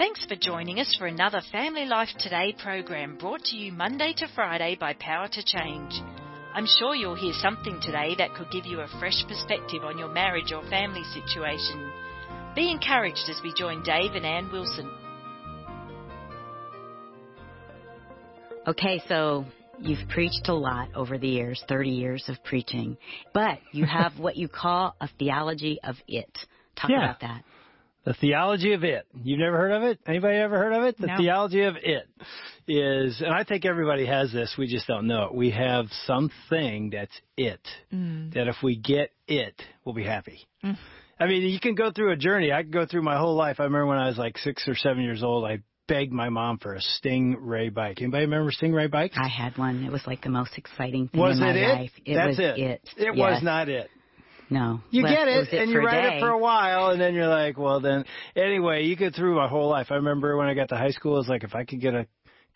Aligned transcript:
Thanks 0.00 0.24
for 0.24 0.34
joining 0.34 0.80
us 0.80 0.96
for 0.98 1.06
another 1.06 1.42
Family 1.52 1.84
Life 1.84 2.08
Today 2.18 2.54
program 2.58 3.18
brought 3.18 3.44
to 3.44 3.56
you 3.56 3.70
Monday 3.70 4.14
to 4.16 4.28
Friday 4.34 4.74
by 4.80 4.94
Power 4.94 5.28
to 5.28 5.42
Change. 5.44 5.92
I'm 6.54 6.64
sure 6.64 6.94
you'll 6.94 7.14
hear 7.14 7.34
something 7.34 7.78
today 7.82 8.14
that 8.16 8.34
could 8.34 8.50
give 8.50 8.64
you 8.64 8.80
a 8.80 8.88
fresh 8.98 9.22
perspective 9.28 9.84
on 9.84 9.98
your 9.98 10.08
marriage 10.08 10.54
or 10.54 10.62
family 10.70 11.02
situation. 11.12 11.92
Be 12.56 12.70
encouraged 12.70 13.28
as 13.28 13.42
we 13.44 13.52
join 13.54 13.82
Dave 13.82 14.12
and 14.14 14.24
Ann 14.24 14.50
Wilson. 14.50 14.90
Okay, 18.68 19.02
so 19.06 19.44
you've 19.78 20.08
preached 20.08 20.48
a 20.48 20.54
lot 20.54 20.88
over 20.94 21.18
the 21.18 21.28
years, 21.28 21.62
30 21.68 21.90
years 21.90 22.24
of 22.28 22.42
preaching, 22.42 22.96
but 23.34 23.58
you 23.72 23.84
have 23.84 24.12
what 24.18 24.38
you 24.38 24.48
call 24.48 24.96
a 24.98 25.10
theology 25.18 25.78
of 25.84 25.96
it. 26.08 26.38
Talk 26.74 26.88
Yeah. 26.88 27.04
about 27.04 27.20
that. 27.20 27.44
The 28.04 28.14
theology 28.14 28.72
of 28.72 28.82
it. 28.82 29.06
You've 29.22 29.38
never 29.40 29.58
heard 29.58 29.72
of 29.72 29.82
it? 29.82 29.98
Anybody 30.06 30.36
ever 30.38 30.56
heard 30.58 30.72
of 30.72 30.84
it? 30.84 30.96
The 30.98 31.06
No. 31.08 31.16
theology 31.18 31.62
of 31.64 31.76
it 31.76 32.08
is, 32.66 33.20
and 33.20 33.32
I 33.34 33.44
think 33.44 33.66
everybody 33.66 34.06
has 34.06 34.32
this, 34.32 34.54
we 34.56 34.66
just 34.66 34.86
don't 34.86 35.06
know 35.06 35.24
it. 35.24 35.34
We 35.34 35.50
have 35.50 35.86
something 36.06 36.90
that's 36.90 37.12
it. 37.36 37.60
Mm. 37.92 38.32
That 38.34 38.48
if 38.48 38.56
we 38.62 38.76
get 38.76 39.10
it, 39.28 39.60
we'll 39.84 39.94
be 39.94 40.04
happy. 40.04 40.40
Mm. 40.64 40.78
I 41.18 41.26
mean, 41.26 41.42
you 41.42 41.60
can 41.60 41.74
go 41.74 41.90
through 41.92 42.12
a 42.12 42.16
journey. 42.16 42.50
I 42.52 42.62
could 42.62 42.72
go 42.72 42.86
through 42.86 43.02
my 43.02 43.18
whole 43.18 43.34
life. 43.34 43.60
I 43.60 43.64
remember 43.64 43.86
when 43.86 43.98
I 43.98 44.06
was 44.08 44.16
like 44.16 44.38
six 44.38 44.66
or 44.66 44.74
seven 44.74 45.02
years 45.02 45.22
old, 45.22 45.44
I 45.44 45.58
begged 45.86 46.12
my 46.12 46.30
mom 46.30 46.56
for 46.56 46.74
a 46.74 46.78
Stingray 46.80 47.74
bike. 47.74 48.00
Anybody 48.00 48.24
remember 48.24 48.50
Stingray 48.52 48.90
bikes? 48.90 49.16
I 49.20 49.28
had 49.28 49.58
one. 49.58 49.84
It 49.84 49.92
was 49.92 50.06
like 50.06 50.22
the 50.22 50.30
most 50.30 50.56
exciting 50.56 51.08
thing 51.08 51.20
was 51.20 51.36
in 51.36 51.44
my 51.44 51.50
it 51.50 51.56
it? 51.56 51.90
It 52.06 52.14
That's 52.14 52.28
was 52.28 52.38
it. 52.38 52.58
it. 52.58 52.80
It 52.96 53.16
Yes. 53.16 53.16
was 53.16 53.42
not 53.42 53.68
it. 53.68 53.90
No. 54.50 54.80
You 54.90 55.04
Well, 55.04 55.12
get 55.12 55.28
it, 55.28 55.38
was 55.38 55.48
and 55.52 55.70
you 55.70 55.78
write 55.78 56.10
day. 56.10 56.16
it 56.16 56.20
for 56.20 56.28
a 56.30 56.38
while, 56.38 56.90
and 56.90 57.00
then 57.00 57.14
you're 57.14 57.28
like, 57.28 57.56
well, 57.56 57.80
then 57.80 58.04
anyway, 58.34 58.84
you 58.84 58.96
get 58.96 59.14
through 59.14 59.36
my 59.36 59.48
whole 59.48 59.68
life. 59.68 59.88
I 59.90 59.94
remember 59.94 60.36
when 60.36 60.48
I 60.48 60.54
got 60.54 60.68
to 60.70 60.76
high 60.76 60.90
school, 60.90 61.14
it 61.14 61.18
was 61.18 61.28
like 61.28 61.44
if 61.44 61.54
I 61.54 61.64
could 61.64 61.80
get 61.80 61.94
a 61.94 62.06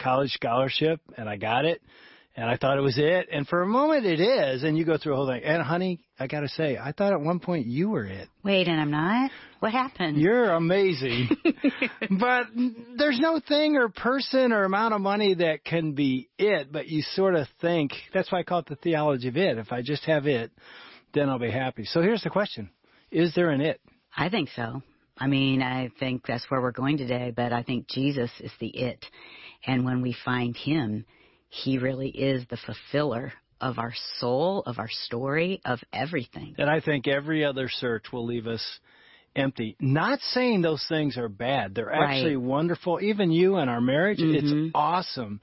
college 0.00 0.30
scholarship, 0.32 1.00
and 1.16 1.28
I 1.28 1.36
got 1.36 1.64
it, 1.64 1.80
and 2.36 2.50
I 2.50 2.56
thought 2.56 2.78
it 2.78 2.80
was 2.80 2.98
it, 2.98 3.28
and 3.32 3.46
for 3.46 3.62
a 3.62 3.66
moment 3.66 4.04
it 4.06 4.20
is, 4.20 4.64
and 4.64 4.76
you 4.76 4.84
go 4.84 4.98
through 4.98 5.12
a 5.12 5.16
whole 5.16 5.28
thing. 5.28 5.44
And 5.44 5.62
honey, 5.62 6.00
I 6.18 6.26
gotta 6.26 6.48
say, 6.48 6.76
I 6.76 6.90
thought 6.90 7.12
at 7.12 7.20
one 7.20 7.38
point 7.38 7.66
you 7.66 7.90
were 7.90 8.04
it. 8.06 8.28
Wait, 8.42 8.66
and 8.66 8.80
I'm 8.80 8.90
not? 8.90 9.30
What 9.60 9.70
happened? 9.70 10.20
You're 10.20 10.50
amazing. 10.52 11.28
but 12.18 12.46
there's 12.98 13.20
no 13.20 13.40
thing 13.46 13.76
or 13.76 13.88
person 13.88 14.52
or 14.52 14.64
amount 14.64 14.94
of 14.94 15.00
money 15.00 15.34
that 15.34 15.64
can 15.64 15.92
be 15.92 16.28
it, 16.36 16.72
but 16.72 16.88
you 16.88 17.02
sort 17.12 17.36
of 17.36 17.46
think, 17.60 17.92
that's 18.12 18.32
why 18.32 18.40
I 18.40 18.42
call 18.42 18.58
it 18.58 18.66
the 18.66 18.76
theology 18.76 19.28
of 19.28 19.36
it. 19.36 19.56
If 19.58 19.72
I 19.72 19.82
just 19.82 20.04
have 20.06 20.26
it, 20.26 20.50
then 21.14 21.28
I'll 21.28 21.38
be 21.38 21.50
happy. 21.50 21.84
So 21.84 22.02
here's 22.02 22.22
the 22.22 22.30
question. 22.30 22.70
Is 23.10 23.34
there 23.34 23.50
an 23.50 23.60
it? 23.60 23.80
I 24.16 24.28
think 24.28 24.50
so. 24.54 24.82
I 25.16 25.28
mean, 25.28 25.62
I 25.62 25.90
think 26.00 26.26
that's 26.26 26.44
where 26.50 26.60
we're 26.60 26.72
going 26.72 26.98
today, 26.98 27.32
but 27.34 27.52
I 27.52 27.62
think 27.62 27.88
Jesus 27.88 28.30
is 28.40 28.50
the 28.58 28.68
it. 28.68 29.04
And 29.66 29.84
when 29.84 30.02
we 30.02 30.16
find 30.24 30.56
him, 30.56 31.04
he 31.48 31.78
really 31.78 32.08
is 32.08 32.44
the 32.50 32.56
fulfiller 32.56 33.32
of 33.60 33.78
our 33.78 33.94
soul, 34.18 34.62
of 34.66 34.78
our 34.78 34.90
story, 34.90 35.60
of 35.64 35.78
everything. 35.92 36.56
And 36.58 36.68
I 36.68 36.80
think 36.80 37.06
every 37.06 37.44
other 37.44 37.68
search 37.68 38.06
will 38.12 38.26
leave 38.26 38.46
us 38.48 38.62
empty. 39.36 39.76
Not 39.80 40.20
saying 40.20 40.62
those 40.62 40.84
things 40.88 41.16
are 41.16 41.28
bad. 41.28 41.74
They're 41.74 41.86
Right. 41.86 42.16
actually 42.16 42.36
wonderful. 42.36 43.00
Even 43.00 43.30
you 43.30 43.56
and 43.56 43.70
our 43.70 43.80
marriage, 43.80 44.18
Mhm. 44.18 44.34
it's 44.34 44.70
awesome. 44.74 45.40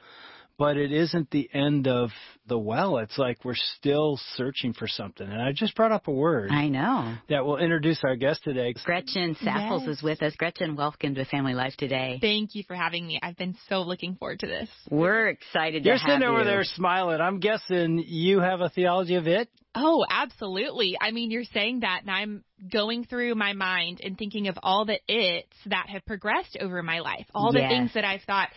But 0.61 0.77
it 0.77 0.91
isn't 0.91 1.31
the 1.31 1.49
end 1.55 1.87
of 1.87 2.11
the 2.45 2.59
well. 2.59 2.99
It's 2.99 3.17
like 3.17 3.43
we're 3.43 3.55
still 3.55 4.19
searching 4.35 4.73
for 4.73 4.87
something. 4.87 5.27
And 5.27 5.41
I 5.41 5.53
just 5.53 5.73
brought 5.75 5.91
up 5.91 6.07
a 6.07 6.11
word 6.11 6.51
I 6.51 6.67
know. 6.67 7.15
that 7.29 7.43
will 7.43 7.57
introduce 7.57 8.03
our 8.03 8.15
guest 8.15 8.43
today. 8.43 8.75
Gretchen 8.85 9.35
Saffles 9.43 9.85
Yes. 9.87 9.97
is 9.97 10.03
with 10.03 10.21
us. 10.21 10.35
Gretchen, 10.37 10.75
welcome 10.75 11.15
to 11.15 11.25
Family 11.25 11.55
Life 11.55 11.75
today. 11.77 12.19
Thank 12.21 12.53
you 12.53 12.61
for 12.67 12.75
having 12.75 13.07
me. 13.07 13.19
I've 13.23 13.37
been 13.37 13.55
so 13.69 13.81
looking 13.81 14.13
forward 14.17 14.41
to 14.41 14.45
this. 14.45 14.69
We're 14.91 15.29
excited 15.29 15.79
to 15.79 15.79
be 15.79 15.83
here. 15.85 15.93
You're 15.93 15.97
sitting 15.97 16.21
over 16.29 16.39
you. 16.41 16.45
there 16.45 16.63
smiling. 16.63 17.21
I'm 17.21 17.39
guessing 17.39 18.03
you 18.05 18.39
have 18.39 18.61
a 18.61 18.69
theology 18.69 19.15
of 19.15 19.25
it. 19.25 19.49
Oh, 19.73 20.05
absolutely. 20.07 20.95
I 21.01 21.09
mean, 21.09 21.31
you're 21.31 21.43
saying 21.55 21.79
that, 21.79 22.01
and 22.01 22.11
I'm 22.11 22.43
going 22.71 23.05
through 23.05 23.33
my 23.33 23.53
mind 23.53 24.01
and 24.03 24.15
thinking 24.15 24.47
of 24.47 24.59
all 24.61 24.85
the 24.85 24.99
it's 25.07 25.57
that 25.65 25.87
have 25.89 26.05
progressed 26.05 26.55
over 26.61 26.83
my 26.83 26.99
life, 26.99 27.25
all 27.33 27.51
the 27.51 27.61
things 27.61 27.95
that 27.95 28.05
I've 28.05 28.21
thought, 28.27 28.49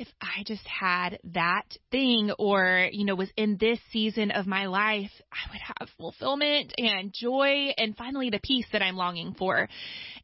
if 0.00 0.08
I 0.22 0.42
just 0.44 0.66
had 0.66 1.18
that 1.34 1.66
thing 1.90 2.32
or, 2.38 2.88
you 2.90 3.04
know, 3.04 3.14
was 3.14 3.30
in 3.36 3.58
this 3.60 3.78
season 3.92 4.30
of 4.30 4.46
my 4.46 4.64
life, 4.66 5.10
I 5.30 5.50
would 5.50 5.60
have 5.78 5.90
fulfillment 5.98 6.72
and 6.78 7.12
joy 7.12 7.74
and 7.76 7.94
finally 7.94 8.30
the 8.30 8.40
peace 8.42 8.64
that 8.72 8.80
I'm 8.80 8.96
longing 8.96 9.34
for. 9.34 9.68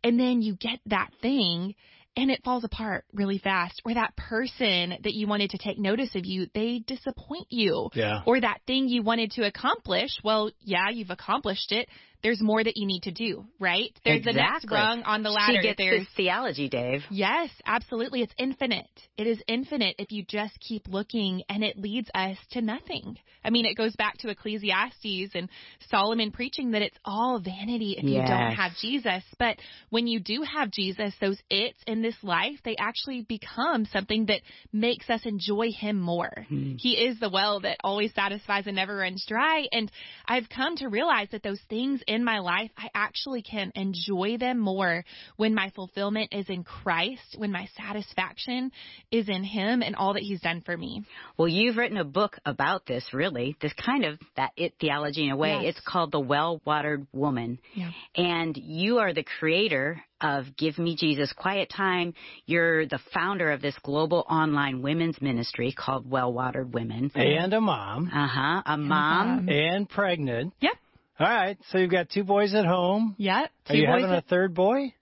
And 0.02 0.18
then 0.18 0.40
you 0.40 0.56
get 0.56 0.80
that 0.86 1.10
thing 1.20 1.74
and 2.16 2.30
it 2.30 2.42
falls 2.42 2.64
apart 2.64 3.04
really 3.12 3.36
fast. 3.36 3.82
Or 3.84 3.92
that 3.92 4.16
person 4.16 4.94
that 5.04 5.12
you 5.12 5.26
wanted 5.26 5.50
to 5.50 5.58
take 5.58 5.78
notice 5.78 6.14
of 6.14 6.24
you, 6.24 6.46
they 6.54 6.78
disappoint 6.78 7.48
you. 7.50 7.90
Yeah. 7.92 8.22
Or 8.24 8.40
that 8.40 8.60
thing 8.66 8.88
you 8.88 9.02
wanted 9.02 9.32
to 9.32 9.46
accomplish, 9.46 10.10
well, 10.24 10.50
yeah, 10.62 10.88
you've 10.88 11.10
accomplished 11.10 11.70
it. 11.70 11.86
There's 12.22 12.40
more 12.40 12.62
that 12.62 12.76
you 12.76 12.86
need 12.86 13.02
to 13.04 13.10
do, 13.12 13.44
right? 13.58 13.90
There's 14.04 14.24
the 14.24 14.32
next 14.32 14.64
Exactly. 14.64 14.76
rung 14.76 15.02
on 15.02 15.22
the 15.22 15.30
ladder. 15.30 15.58
She 15.60 15.68
gets 15.68 15.78
There's 15.78 16.00
this 16.02 16.14
theology, 16.16 16.68
Dave. 16.68 17.04
Yes, 17.10 17.50
absolutely. 17.64 18.22
It's 18.22 18.34
infinite. 18.38 18.88
It 19.16 19.26
is 19.26 19.42
infinite 19.46 19.96
if 19.98 20.10
you 20.10 20.24
just 20.24 20.58
keep 20.60 20.88
looking 20.88 21.42
and 21.48 21.62
it 21.62 21.78
leads 21.78 22.10
us 22.14 22.36
to 22.52 22.60
nothing. 22.60 23.16
I 23.44 23.50
mean, 23.50 23.64
it 23.64 23.76
goes 23.76 23.94
back 23.94 24.18
to 24.18 24.28
Ecclesiastes 24.28 25.34
and 25.34 25.48
Solomon 25.88 26.32
preaching 26.32 26.72
that 26.72 26.82
it's 26.82 26.96
all 27.04 27.38
vanity 27.38 27.94
if 27.96 28.04
you 28.04 28.18
don't 28.18 28.52
have 28.52 28.72
Jesus. 28.80 29.22
But 29.38 29.58
when 29.90 30.06
you 30.06 30.18
do 30.18 30.42
have 30.42 30.70
Jesus, 30.72 31.14
those 31.20 31.40
it's 31.48 31.78
in 31.86 32.02
this 32.02 32.16
life, 32.22 32.58
they 32.64 32.74
actually 32.76 33.22
become 33.22 33.84
something 33.86 34.26
that 34.26 34.40
makes 34.72 35.08
us 35.08 35.20
enjoy 35.24 35.70
him 35.70 36.00
more. 36.00 36.46
Hmm. 36.48 36.74
He 36.78 36.94
is 36.94 37.20
the 37.20 37.30
well 37.30 37.60
that 37.60 37.78
always 37.84 38.12
satisfies 38.14 38.66
and 38.66 38.76
never 38.76 38.96
runs 38.96 39.24
dry. 39.26 39.66
And 39.70 39.90
I've 40.26 40.48
come 40.48 40.76
to 40.76 40.88
realize 40.88 41.28
that 41.30 41.42
those 41.42 41.60
things 41.68 42.02
in 42.06 42.24
my 42.24 42.38
life, 42.38 42.70
I 42.76 42.88
actually 42.94 43.42
can 43.42 43.72
enjoy 43.74 44.36
them 44.38 44.58
more 44.58 45.04
when 45.36 45.54
my 45.54 45.70
fulfillment 45.74 46.32
is 46.32 46.48
in 46.48 46.64
Christ, 46.64 47.36
when 47.36 47.52
my 47.52 47.68
satisfaction 47.76 48.72
is 49.10 49.28
in 49.28 49.44
Him 49.44 49.82
and 49.82 49.96
all 49.96 50.14
that 50.14 50.22
He's 50.22 50.40
done 50.40 50.62
for 50.64 50.76
me. 50.76 51.04
Well, 51.36 51.48
you've 51.48 51.76
written 51.76 51.98
a 51.98 52.04
book 52.04 52.38
about 52.44 52.86
this, 52.86 53.12
really. 53.12 53.56
This 53.60 53.72
kind 53.74 54.04
of 54.04 54.18
that 54.36 54.52
it 54.56 54.74
theology 54.80 55.24
in 55.24 55.30
a 55.30 55.36
way. 55.36 55.60
Yes. 55.62 55.76
It's 55.76 55.86
called 55.86 56.12
The 56.12 56.20
Well 56.20 56.60
Watered 56.64 57.06
Woman. 57.12 57.58
Yeah. 57.74 57.90
And 58.16 58.56
you 58.56 58.98
are 58.98 59.12
the 59.12 59.24
creator 59.38 60.02
of 60.20 60.56
Give 60.56 60.78
Me 60.78 60.96
Jesus 60.96 61.32
Quiet 61.32 61.70
Time. 61.74 62.14
You're 62.46 62.86
the 62.86 63.00
founder 63.12 63.50
of 63.52 63.60
this 63.60 63.76
global 63.82 64.24
online 64.28 64.82
women's 64.82 65.20
ministry 65.20 65.74
called 65.76 66.08
Well 66.10 66.32
Watered 66.32 66.72
Women. 66.72 67.10
And 67.14 67.52
a 67.52 67.60
mom. 67.60 68.10
Uh 68.12 68.26
huh. 68.26 68.62
A 68.64 68.76
mom. 68.76 69.48
And 69.48 69.88
pregnant. 69.88 70.54
Yep. 70.60 70.72
All 71.18 71.26
right. 71.26 71.58
So 71.70 71.78
you've 71.78 71.90
got 71.90 72.10
two 72.10 72.24
boys 72.24 72.54
at 72.54 72.66
home. 72.66 73.14
Yep. 73.18 73.50
Are 73.68 73.74
you 73.74 73.86
having 73.86 74.10
a 74.10 74.22
third 74.22 74.54
boy? 74.54 74.92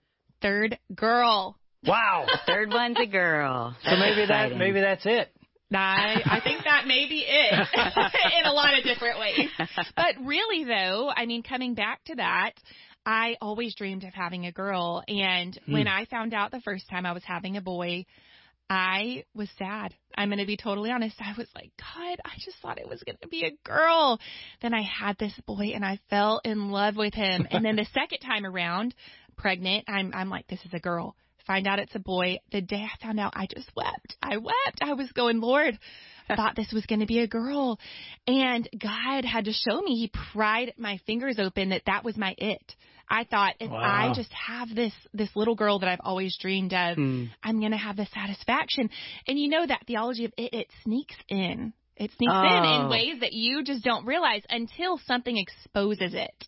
third 0.45 0.77
girl. 0.93 1.57
Wow. 1.85 2.25
Third 2.47 2.69
one's 2.69 2.97
a 2.99 3.05
girl. 3.05 3.75
So 3.83 3.95
maybe 3.95 4.25
that 4.27 4.55
maybe 4.57 4.81
that's 4.81 5.05
it. 5.05 5.29
I, 5.73 6.21
I 6.25 6.39
think 6.41 6.63
that 6.63 6.87
may 6.87 7.07
be 7.09 7.25
it 7.27 7.53
in 8.39 8.45
a 8.45 8.53
lot 8.53 8.77
of 8.77 8.83
different 8.83 9.19
ways. 9.19 9.49
But 9.95 10.15
really, 10.23 10.63
though, 10.63 11.11
I 11.15 11.25
mean, 11.25 11.43
coming 11.43 11.73
back 11.73 12.03
to 12.05 12.15
that, 12.15 12.53
I 13.05 13.35
always 13.41 13.75
dreamed 13.75 14.03
of 14.03 14.13
having 14.13 14.45
a 14.45 14.51
girl. 14.51 15.03
And 15.07 15.59
when 15.67 15.83
hmm. 15.83 15.93
I 15.93 16.05
found 16.05 16.33
out 16.33 16.51
the 16.51 16.61
first 16.61 16.89
time 16.89 17.05
I 17.05 17.11
was 17.11 17.23
having 17.23 17.57
a 17.57 17.61
boy, 17.61 18.05
I 18.69 19.25
was 19.35 19.49
sad. 19.57 19.93
I'm 20.17 20.29
going 20.29 20.39
to 20.39 20.45
be 20.45 20.57
totally 20.57 20.91
honest. 20.91 21.15
I 21.19 21.33
was 21.37 21.47
like, 21.55 21.71
God, 21.77 22.19
I 22.25 22.31
just 22.39 22.57
thought 22.61 22.79
it 22.79 22.89
was 22.89 23.03
going 23.03 23.17
to 23.21 23.27
be 23.27 23.45
a 23.45 23.57
girl. 23.67 24.19
Then 24.61 24.73
I 24.73 24.81
had 24.81 25.17
this 25.17 25.33
boy 25.45 25.71
and 25.75 25.85
I 25.85 25.99
fell 26.09 26.41
in 26.43 26.71
love 26.71 26.95
with 26.95 27.13
him. 27.13 27.47
And 27.51 27.63
then 27.63 27.75
the 27.75 27.85
second 27.93 28.19
time 28.19 28.45
around, 28.45 28.95
pregnant, 29.37 29.85
I'm, 29.87 30.11
I'm 30.13 30.29
like, 30.29 30.47
this 30.47 30.63
is 30.65 30.73
a 30.73 30.79
girl. 30.79 31.15
Find 31.45 31.67
out 31.67 31.77
it's 31.77 31.93
a 31.93 31.99
boy. 31.99 32.39
The 32.51 32.61
day 32.61 32.83
I 32.83 33.05
found 33.05 33.19
out, 33.19 33.33
I 33.35 33.45
just 33.45 33.69
wept. 33.75 34.15
I 34.21 34.37
wept. 34.37 34.79
I 34.81 34.93
was 34.93 35.11
going, 35.11 35.41
Lord, 35.41 35.77
I 36.27 36.35
thought 36.35 36.55
this 36.55 36.71
was 36.73 36.87
going 36.87 37.01
to 37.01 37.05
be 37.05 37.19
a 37.19 37.27
girl. 37.27 37.79
And 38.25 38.67
God 38.81 39.25
had 39.25 39.45
to 39.45 39.51
show 39.51 39.79
me, 39.79 39.95
He 39.95 40.11
pried 40.33 40.73
my 40.77 40.97
fingers 41.05 41.37
open 41.37 41.69
that 41.69 41.83
that 41.85 42.03
was 42.03 42.17
my 42.17 42.33
it. 42.39 42.75
I 43.09 43.23
thought 43.23 43.55
if 43.59 43.69
Wow. 43.71 43.79
I 43.81 44.13
just 44.15 44.31
have 44.33 44.73
this 44.73 44.93
this 45.13 45.35
little 45.35 45.55
girl 45.55 45.79
that 45.79 45.89
I've 45.89 46.01
always 46.03 46.37
dreamed 46.37 46.73
of, 46.73 46.95
Hmm. 46.97 47.25
I'm 47.43 47.59
going 47.59 47.71
to 47.71 47.77
have 47.77 47.97
the 47.97 48.05
satisfaction. 48.07 48.89
And 49.27 49.39
you 49.39 49.47
know 49.49 49.65
that 49.65 49.83
theology 49.87 50.25
of 50.25 50.33
it, 50.37 50.53
it 50.53 50.67
sneaks 50.83 51.15
in. 51.29 51.73
It 51.97 52.11
sneaks 52.17 52.33
in 52.33 52.65
Oh. 52.65 52.83
in 52.83 52.89
ways 52.89 53.21
that 53.21 53.31
you 53.31 53.63
just 53.63 53.83
don't 53.83 54.05
realize 54.05 54.41
until 54.49 54.97
something 54.97 55.37
exposes 55.37 56.13
it. 56.13 56.47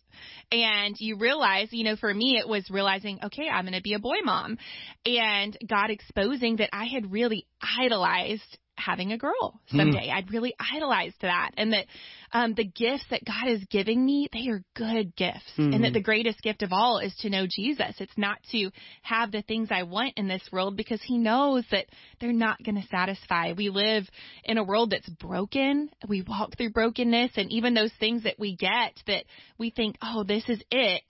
And 0.52 0.94
you 0.98 1.16
realize, 1.16 1.68
you 1.72 1.84
know, 1.84 1.96
for 1.96 2.12
me, 2.12 2.36
it 2.38 2.46
was 2.46 2.68
realizing, 2.70 3.18
okay, 3.24 3.48
I'm 3.48 3.64
going 3.64 3.72
to 3.74 3.80
be 3.80 3.94
a 3.94 3.98
boy 3.98 4.16
mom. 4.24 4.58
And 5.06 5.56
God 5.66 5.90
exposing 5.90 6.56
that 6.56 6.68
I 6.72 6.84
had 6.84 7.10
really 7.12 7.46
idolized 7.62 8.58
having 8.78 9.12
a 9.12 9.18
girl 9.18 9.60
someday. 9.68 10.08
Mm. 10.08 10.14
I'd 10.14 10.30
really 10.30 10.54
idolized 10.74 11.16
that. 11.22 11.50
And 11.56 11.72
that 11.72 11.86
um, 12.32 12.54
the 12.54 12.64
gifts 12.64 13.04
that 13.10 13.24
God 13.24 13.48
is 13.48 13.64
giving 13.70 14.04
me, 14.04 14.28
they 14.32 14.48
are 14.50 14.62
good 14.74 15.14
gifts. 15.16 15.52
Mm. 15.56 15.74
And 15.74 15.84
that 15.84 15.92
the 15.92 16.02
greatest 16.02 16.42
gift 16.42 16.62
of 16.62 16.72
all 16.72 16.98
is 16.98 17.14
to 17.20 17.30
know 17.30 17.46
Jesus. 17.48 17.94
It's 17.98 18.16
not 18.16 18.38
to 18.52 18.70
have 19.02 19.32
the 19.32 19.42
things 19.42 19.68
I 19.70 19.82
want 19.82 20.14
in 20.16 20.28
this 20.28 20.42
world 20.52 20.76
because 20.76 21.00
He 21.02 21.18
knows 21.18 21.64
that 21.70 21.86
they're 22.20 22.32
not 22.32 22.62
going 22.62 22.80
to 22.80 22.88
satisfy. 22.88 23.52
We 23.56 23.68
live 23.68 24.04
in 24.44 24.58
a 24.58 24.64
world 24.64 24.90
that's 24.90 25.08
broken. 25.08 25.90
We 26.08 26.22
walk 26.22 26.56
through 26.56 26.70
brokenness. 26.70 27.32
And 27.36 27.50
even 27.50 27.74
those 27.74 27.92
things 27.98 28.24
that 28.24 28.38
we 28.38 28.56
get 28.56 28.94
that 29.06 29.24
we 29.58 29.70
think, 29.70 29.96
oh, 30.02 30.24
this 30.24 30.48
is 30.48 30.62
it, 30.70 31.02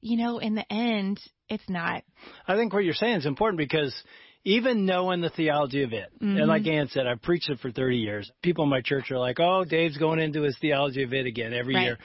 you 0.00 0.16
know, 0.16 0.38
in 0.38 0.54
the 0.54 0.72
end, 0.72 1.20
it's 1.48 1.68
not. 1.68 2.02
I 2.46 2.56
think 2.56 2.72
what 2.72 2.84
you're 2.84 2.94
saying 2.94 3.18
is 3.18 3.26
important 3.26 3.58
because 3.58 3.94
even 4.44 4.86
knowing 4.86 5.20
the 5.20 5.30
theology 5.30 5.82
of 5.82 5.92
it, 5.92 6.10
mm-hmm. 6.16 6.38
and 6.38 6.46
like 6.46 6.66
Ann 6.66 6.88
said, 6.88 7.06
I've 7.06 7.22
preached 7.22 7.50
it 7.50 7.58
for 7.60 7.70
30 7.70 7.98
years. 7.98 8.30
People 8.42 8.64
in 8.64 8.70
my 8.70 8.80
church 8.80 9.10
are 9.10 9.18
like, 9.18 9.38
"Oh, 9.38 9.64
Dave's 9.64 9.98
going 9.98 10.18
into 10.18 10.42
his 10.42 10.56
theology 10.60 11.02
of 11.02 11.12
it 11.12 11.26
again 11.26 11.52
every 11.52 11.74
right. 11.74 11.82
year." 11.82 11.98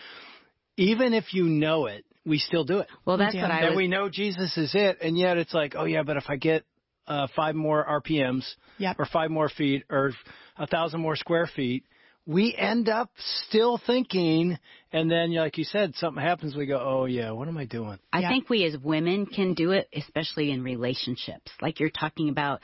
Even 0.78 1.14
if 1.14 1.34
you 1.34 1.46
know 1.46 1.86
it, 1.86 2.04
we 2.26 2.38
still 2.38 2.66
do 2.66 2.80
it. 2.80 2.88
Well, 3.06 3.18
that's 3.18 3.36
what 3.36 3.52
I. 3.52 3.60
And 3.60 3.70
was... 3.70 3.78
we 3.78 3.88
know 3.88 4.10
Jesus 4.10 4.58
is 4.58 4.72
it, 4.74 4.98
and 5.02 5.18
yet 5.18 5.38
it's 5.38 5.54
like, 5.54 5.76
oh 5.78 5.86
yeah, 5.86 6.04
but 6.04 6.18
if 6.18 6.26
I 6.28 6.36
get 6.36 6.64
uh, 7.08 7.28
five 7.36 7.56
more 7.56 7.86
RPMs, 8.02 8.46
yep. 8.78 8.98
or 9.00 9.06
five 9.06 9.30
more 9.30 9.50
feet, 9.50 9.84
or 9.90 10.12
a 10.58 10.68
thousand 10.68 11.02
more 11.02 11.16
square 11.16 11.48
feet, 11.56 11.86
we 12.25 12.56
end 12.56 12.89
up 12.89 13.10
still 13.48 13.80
thinking, 13.86 14.57
and 14.92 15.12
then, 15.12 15.33
like 15.33 15.57
you 15.57 15.63
said, 15.63 15.95
something 15.95 16.22
happens. 16.22 16.56
We 16.56 16.66
go, 16.66 16.80
"Oh 16.80 17.06
yeah, 17.06 17.31
what 17.31 17.48
am 17.48 17.57
I 17.57 17.66
doing?" 17.66 18.00
I 18.12 18.19
yeah. 18.19 18.30
think 18.30 18.50
we 18.50 18.66
as 18.66 18.77
women 18.77 19.25
can 19.25 19.54
do 19.54 19.72
it, 19.72 19.88
especially 19.94 20.51
in 20.51 20.63
relationships, 20.63 21.51
like 21.62 21.80
you're 21.80 21.89
talking 21.89 22.30
about 22.30 22.62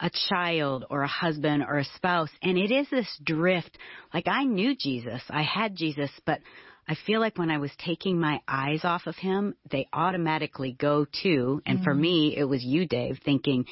a 0.00 0.10
child 0.28 0.84
or 0.90 1.02
a 1.02 1.08
husband 1.08 1.64
or 1.66 1.78
a 1.78 1.84
spouse, 1.96 2.30
and 2.42 2.56
it 2.56 2.70
is 2.70 2.88
this 2.90 3.08
drift. 3.24 3.76
Like 4.12 4.28
I 4.28 4.44
knew 4.44 4.74
Jesus, 4.76 5.22
I 5.30 5.42
had 5.42 5.76
Jesus, 5.76 6.10
but 6.24 6.40
I 6.88 6.96
feel 7.06 7.20
like 7.20 7.36
when 7.36 7.50
I 7.50 7.58
was 7.58 7.72
taking 7.84 8.20
my 8.20 8.40
eyes 8.46 8.80
off 8.84 9.06
of 9.06 9.16
him, 9.16 9.54
they 9.70 9.88
automatically 9.92 10.76
go 10.78 11.04
to, 11.22 11.60
and 11.66 11.78
mm-hmm. 11.78 11.84
for 11.84 11.94
me, 11.94 12.36
it 12.36 12.44
was 12.44 12.62
you, 12.62 12.86
Dave, 12.86 13.18
thinking, 13.24 13.64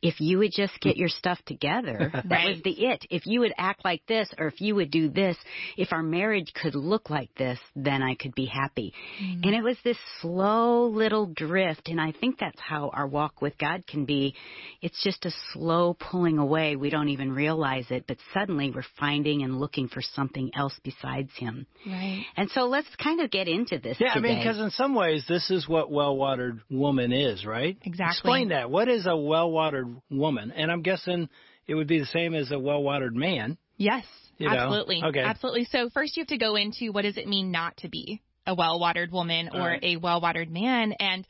if 0.00 0.20
you 0.20 0.38
would 0.38 0.52
just 0.52 0.80
get 0.80 0.96
your 0.96 1.10
stuff 1.10 1.38
together, 1.44 2.10
that 2.14 2.24
right. 2.30 2.48
was 2.48 2.62
the 2.64 2.70
it. 2.70 3.04
If 3.10 3.26
you 3.26 3.40
would 3.40 3.52
act 3.58 3.84
like 3.84 4.02
this, 4.06 4.32
or 4.38 4.46
if 4.46 4.60
you 4.60 4.74
would 4.74 4.90
do 4.90 5.10
this, 5.10 5.36
if 5.76 5.92
our 5.92 6.02
marriage 6.02 6.52
could 6.54 6.74
look 6.74 7.10
like 7.10 7.34
this, 7.34 7.58
then 7.76 8.02
I 8.02 8.14
could 8.14 8.34
be 8.34 8.46
happy. 8.46 8.94
Mm-hmm. 9.22 9.42
And 9.44 9.54
it 9.54 9.62
was 9.62 9.76
this 9.84 9.98
slow 10.22 10.86
little 10.86 11.26
drift, 11.26 11.88
and 11.88 12.00
I 12.00 12.12
think 12.12 12.38
that's 12.38 12.60
how 12.60 12.88
our 12.94 13.06
walk 13.06 13.42
with 13.42 13.58
God 13.58 13.86
can 13.86 14.06
be. 14.06 14.34
It's 14.80 15.02
just 15.04 15.26
a 15.26 15.32
slow 15.52 15.94
pulling 15.94 16.38
away. 16.38 16.76
We 16.76 16.88
don't 16.88 17.10
even 17.10 17.32
realize 17.32 17.86
it, 17.90 18.04
but 18.08 18.16
suddenly 18.32 18.70
we're 18.70 18.84
finding 18.98 19.42
and 19.42 19.60
looking 19.60 19.88
for 19.88 20.00
something 20.00 20.50
else 20.56 20.74
besides 20.82 21.30
Him. 21.36 21.66
Right. 21.86 22.24
And 22.36 22.48
so 22.50 22.61
so 22.62 22.68
let's 22.68 22.88
kind 23.02 23.20
of 23.20 23.30
get 23.30 23.48
into 23.48 23.78
this. 23.78 23.96
Yeah, 23.98 24.14
today. 24.14 24.28
I 24.28 24.32
mean, 24.32 24.38
because 24.38 24.58
in 24.58 24.70
some 24.70 24.94
ways, 24.94 25.24
this 25.28 25.50
is 25.50 25.68
what 25.68 25.90
well-watered 25.90 26.60
woman 26.70 27.12
is, 27.12 27.44
right? 27.44 27.76
Exactly. 27.82 28.12
Explain 28.12 28.48
that. 28.50 28.70
What 28.70 28.88
is 28.88 29.06
a 29.06 29.16
well-watered 29.16 29.96
woman? 30.10 30.52
And 30.52 30.70
I'm 30.70 30.82
guessing 30.82 31.28
it 31.66 31.74
would 31.74 31.88
be 31.88 31.98
the 31.98 32.06
same 32.06 32.34
as 32.34 32.50
a 32.50 32.58
well-watered 32.58 33.14
man. 33.16 33.58
Yes, 33.76 34.04
you 34.38 34.48
know? 34.48 34.56
absolutely. 34.56 35.02
Okay. 35.04 35.20
Absolutely. 35.20 35.64
So 35.70 35.90
first, 35.90 36.16
you 36.16 36.22
have 36.22 36.28
to 36.28 36.38
go 36.38 36.56
into 36.56 36.92
what 36.92 37.02
does 37.02 37.16
it 37.16 37.26
mean 37.26 37.50
not 37.50 37.76
to 37.78 37.88
be 37.88 38.22
a 38.46 38.54
well-watered 38.54 39.12
woman 39.12 39.50
or 39.52 39.60
right. 39.60 39.82
a 39.82 39.96
well-watered 39.96 40.50
man, 40.50 40.92
and 40.92 41.26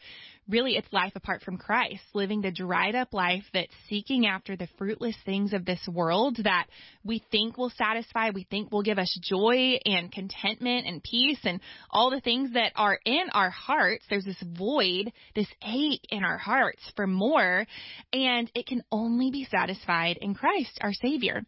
really 0.48 0.76
it's 0.76 0.92
life 0.92 1.12
apart 1.14 1.42
from 1.42 1.56
Christ, 1.56 2.02
living 2.14 2.42
the 2.42 2.50
dried 2.50 2.94
up 2.94 3.12
life 3.12 3.44
that's 3.54 3.72
seeking 3.88 4.26
after 4.26 4.56
the 4.56 4.68
fruitless 4.78 5.16
things 5.24 5.52
of 5.52 5.64
this 5.64 5.80
world 5.92 6.38
that 6.44 6.66
we 7.04 7.22
think 7.30 7.56
will 7.56 7.70
satisfy, 7.70 8.30
we 8.30 8.46
think 8.50 8.72
will 8.72 8.82
give 8.82 8.98
us 8.98 9.18
joy 9.22 9.78
and 9.84 10.10
contentment 10.10 10.86
and 10.86 11.02
peace 11.02 11.38
and 11.44 11.60
all 11.90 12.10
the 12.10 12.20
things 12.20 12.54
that 12.54 12.72
are 12.76 12.98
in 13.04 13.24
our 13.32 13.50
hearts. 13.50 14.04
There's 14.10 14.24
this 14.24 14.42
void, 14.56 15.12
this 15.34 15.46
ache 15.64 16.04
in 16.10 16.24
our 16.24 16.38
hearts 16.38 16.82
for 16.96 17.06
more, 17.06 17.66
and 18.12 18.50
it 18.54 18.66
can 18.66 18.82
only 18.90 19.30
be 19.30 19.46
satisfied 19.50 20.18
in 20.20 20.34
Christ, 20.34 20.78
our 20.80 20.92
Savior. 20.92 21.42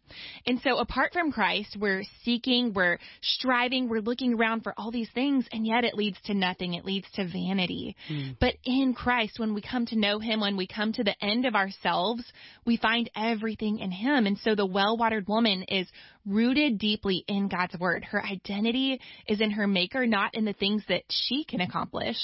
And 0.47 0.59
so 0.63 0.77
apart 0.77 1.13
from 1.13 1.31
Christ, 1.31 1.77
we're 1.79 2.03
seeking, 2.23 2.73
we're 2.73 2.99
striving, 3.21 3.89
we're 3.89 4.01
looking 4.01 4.33
around 4.33 4.63
for 4.63 4.73
all 4.77 4.91
these 4.91 5.09
things, 5.13 5.45
and 5.51 5.65
yet 5.65 5.83
it 5.83 5.95
leads 5.95 6.17
to 6.25 6.33
nothing. 6.33 6.73
It 6.73 6.85
leads 6.85 7.07
to 7.15 7.27
vanity. 7.27 7.95
Mm. 8.09 8.37
But 8.39 8.55
in 8.63 8.84
in 8.85 8.93
Christ, 8.93 9.39
when 9.39 9.53
we 9.53 9.61
come 9.61 9.85
to 9.87 9.97
know 9.97 10.19
Him, 10.19 10.39
when 10.39 10.55
we 10.55 10.67
come 10.67 10.93
to 10.93 11.03
the 11.03 11.15
end 11.23 11.45
of 11.45 11.55
ourselves, 11.55 12.23
we 12.65 12.77
find 12.77 13.09
everything 13.15 13.79
in 13.79 13.91
Him. 13.91 14.27
And 14.27 14.37
so 14.37 14.55
the 14.55 14.65
well 14.65 14.95
watered 14.95 15.27
woman 15.27 15.63
is 15.63 15.87
rooted 16.25 16.79
deeply 16.79 17.23
in 17.27 17.47
God's 17.47 17.77
Word. 17.79 18.03
Her 18.03 18.23
identity 18.23 18.99
is 19.27 19.41
in 19.41 19.51
her 19.51 19.67
Maker, 19.67 20.07
not 20.07 20.33
in 20.33 20.45
the 20.45 20.53
things 20.53 20.83
that 20.87 21.03
she 21.09 21.43
can 21.43 21.61
accomplish, 21.61 22.17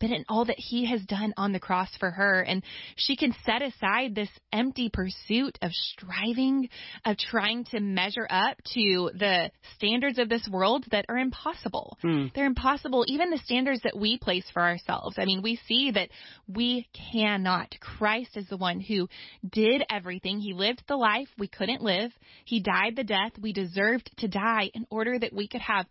but 0.00 0.10
in 0.10 0.24
all 0.28 0.44
that 0.44 0.58
He 0.58 0.86
has 0.86 1.02
done 1.02 1.34
on 1.36 1.52
the 1.52 1.60
cross 1.60 1.88
for 1.98 2.10
her. 2.10 2.40
And 2.40 2.62
she 2.96 3.16
can 3.16 3.34
set 3.44 3.62
aside 3.62 4.14
this 4.14 4.28
empty 4.52 4.90
pursuit 4.92 5.58
of 5.62 5.70
striving, 5.72 6.68
of 7.04 7.16
trying 7.16 7.64
to 7.66 7.80
measure 7.80 8.26
up 8.28 8.58
to 8.74 9.10
the 9.14 9.50
standards 9.76 10.18
of 10.18 10.28
this 10.28 10.46
world 10.50 10.84
that 10.90 11.06
are 11.08 11.18
impossible. 11.18 11.96
Mm. 12.04 12.32
They're 12.34 12.46
impossible, 12.46 13.04
even 13.08 13.30
the 13.30 13.38
standards 13.38 13.82
that 13.82 13.96
we 13.96 14.18
place 14.18 14.44
for 14.52 14.62
ourselves. 14.62 15.16
I 15.18 15.24
mean, 15.24 15.42
we 15.42 15.60
see 15.66 15.90
that 15.92 16.07
we 16.46 16.88
cannot. 17.12 17.74
Christ 17.80 18.36
is 18.36 18.46
the 18.48 18.56
one 18.56 18.80
who 18.80 19.08
did 19.48 19.82
everything. 19.90 20.40
He 20.40 20.52
lived 20.52 20.82
the 20.86 20.96
life 20.96 21.28
we 21.38 21.48
couldn't 21.48 21.82
live. 21.82 22.10
He 22.44 22.60
died 22.60 22.96
the 22.96 23.04
death 23.04 23.32
we 23.40 23.52
deserved 23.52 24.10
to 24.18 24.28
die 24.28 24.70
in 24.74 24.86
order 24.90 25.18
that 25.18 25.32
we 25.32 25.48
could 25.48 25.60
have 25.60 25.86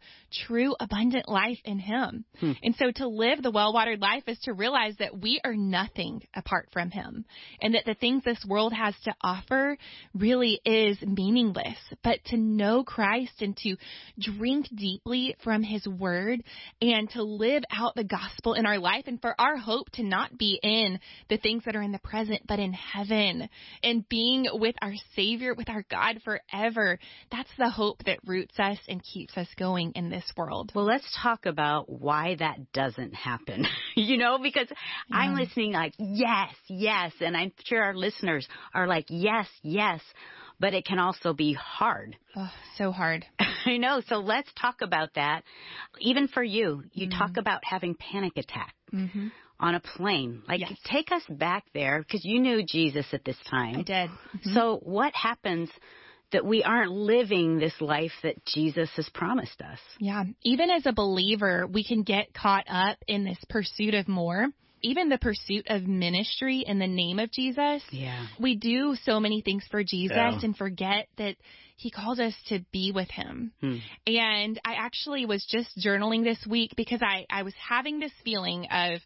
true 0.46 0.76
abundant 0.80 1.28
life 1.28 1.60
in 1.66 1.80
Him. 1.80 2.26
Hmm. 2.40 2.52
And 2.64 2.76
so 2.76 2.92
to 2.92 3.08
live 3.08 3.42
the 3.42 3.52
well 3.52 3.74
watered 3.74 4.02
life 4.02 4.24
is 4.28 4.40
to 4.40 4.54
realize 4.54 4.96
that 5.00 5.20
we 5.20 5.40
are 5.44 5.56
nothing 5.56 6.24
apart 6.36 6.70
from 6.72 6.92
Him 6.92 7.26
and 7.62 7.76
that 7.76 7.86
the 7.86 7.94
things 7.94 8.24
this 8.24 8.44
world 8.48 8.74
has 8.74 8.96
to 9.04 9.14
offer 9.22 9.78
really 10.14 10.60
is 10.66 10.98
meaningless. 11.02 11.78
But 12.04 12.24
to 12.26 12.38
know 12.38 12.84
Christ 12.84 13.42
and 13.42 13.56
to 13.58 13.76
drink 14.20 14.68
deeply 14.76 15.36
from 15.44 15.64
His 15.64 15.88
Word 15.88 16.44
and 16.82 17.10
to 17.12 17.24
live 17.24 17.64
out 17.72 17.96
the 17.96 18.04
gospel 18.04 18.54
in 18.54 18.66
our 18.66 18.80
life 18.80 19.06
and 19.08 19.22
for 19.22 19.40
our 19.40 19.58
hope 19.58 19.90
to 19.92 20.04
not 20.10 20.38
be 20.38 20.60
in 20.62 21.00
the 21.30 21.38
things 21.38 21.64
that 21.66 21.76
are 21.76 21.82
in 21.82 21.92
the 21.92 22.00
present, 22.00 22.42
but 22.48 22.60
in 22.60 22.74
heaven 22.74 23.50
and 23.84 24.08
being 24.10 24.48
with 24.54 24.76
our 24.82 24.94
Savior, 25.16 25.54
with 25.54 25.70
our 25.70 25.84
God 25.90 26.22
forever. 26.24 27.00
That's 27.32 27.50
the 27.58 27.70
hope 27.70 28.04
that 28.06 28.20
roots 28.26 28.60
us 28.60 28.78
and 28.88 29.04
keeps 29.04 29.38
us 29.38 29.48
going 29.58 29.94
in 29.96 30.10
this 30.10 30.26
world. 30.36 30.72
Well, 30.74 30.86
let's 30.86 31.08
talk 31.22 31.46
about 31.46 31.90
why 31.90 32.36
that 32.40 32.72
doesn't 32.72 33.14
happen. 33.14 33.66
you 33.96 34.18
know, 34.18 34.40
because 34.42 34.68
yeah. 34.70 35.18
I'm 35.18 35.36
listening 35.36 35.72
like, 35.74 35.94
yes, 35.98 36.54
yes. 36.68 37.14
And 37.20 37.36
I'm 37.36 37.52
sure 37.66 37.82
our 37.82 37.96
listeners 37.96 38.48
are 38.74 38.88
like, 38.88 39.06
yes, 39.10 39.48
yes 39.62 40.02
but 40.60 40.74
it 40.74 40.86
can 40.86 41.00
also 41.00 41.34
be 41.34 41.54
hard. 41.54 42.16
Oh, 42.36 42.52
so 42.78 42.92
hard. 42.92 43.26
I 43.66 43.78
know. 43.78 44.02
So 44.08 44.16
let's 44.16 44.50
talk 44.60 44.82
about 44.82 45.14
that. 45.16 45.44
Even 46.00 46.28
for 46.28 46.44
you, 46.44 46.84
you 46.94 47.08
mm-hmm. 47.08 47.18
talk 47.18 47.38
about 47.38 47.62
having 47.64 47.96
panic 47.96 48.34
attack. 48.38 48.74
Mm-hmm 48.94 49.28
on 49.60 49.76
a 49.76 49.80
plane. 49.80 50.44
Like, 50.48 50.62
yes. 50.62 50.74
take 50.86 51.12
us 51.12 51.24
back 51.30 51.66
there 51.74 52.00
because 52.02 52.24
you 52.24 52.40
knew 52.40 52.64
Jesus 52.66 53.06
at 53.14 53.24
this 53.26 53.38
time. 53.50 53.78
I 53.78 53.82
did. 53.84 54.10
Mm-hmm. 54.10 54.54
So, 54.54 54.80
what 54.84 55.14
happens 55.14 55.70
that 56.32 56.46
we 56.46 56.64
aren't 56.64 56.92
living 56.92 57.58
this 57.58 57.80
life 57.80 58.12
that 58.24 58.44
Jesus 58.46 58.90
has 58.96 59.10
promised 59.10 59.62
us? 59.62 59.80
Yeah. 60.00 60.24
Even 60.44 60.70
as 60.70 60.86
a 60.86 60.94
believer, 60.94 61.66
we 61.68 61.84
can 61.84 62.04
get 62.04 62.34
caught 62.34 62.66
up 62.70 62.98
in 63.08 63.24
this 63.24 63.40
pursuit 63.50 63.94
of 63.94 64.08
more. 64.08 64.48
Even 64.84 65.10
the 65.10 65.18
pursuit 65.18 65.66
of 65.70 65.84
ministry 65.84 66.64
in 66.66 66.78
the 66.78 66.88
name 66.88 67.18
of 67.18 67.32
Jesus. 67.32 67.82
Yeah. 67.90 68.28
We 68.40 68.56
do 68.56 68.96
so 69.04 69.20
many 69.20 69.42
things 69.42 69.66
for 69.72 69.84
Jesus 69.84 70.16
yeah. 70.16 70.40
and 70.44 70.56
forget 70.56 71.08
that 71.18 71.36
he 71.78 71.90
calls 71.90 72.20
us 72.20 72.34
to 72.50 72.60
be 72.72 72.92
with 72.92 73.10
him. 73.10 73.54
Hmm. 73.60 73.78
And 74.06 74.60
I 74.64 74.74
actually 74.74 75.26
was 75.26 75.46
just 75.50 75.70
journaling 75.84 76.24
this 76.24 76.46
week 76.48 76.74
because 76.78 77.02
I, 77.02 77.26
I 77.30 77.42
was 77.42 77.54
having 77.56 78.00
this 78.00 78.12
feeling 78.24 78.68
of, 78.70 79.02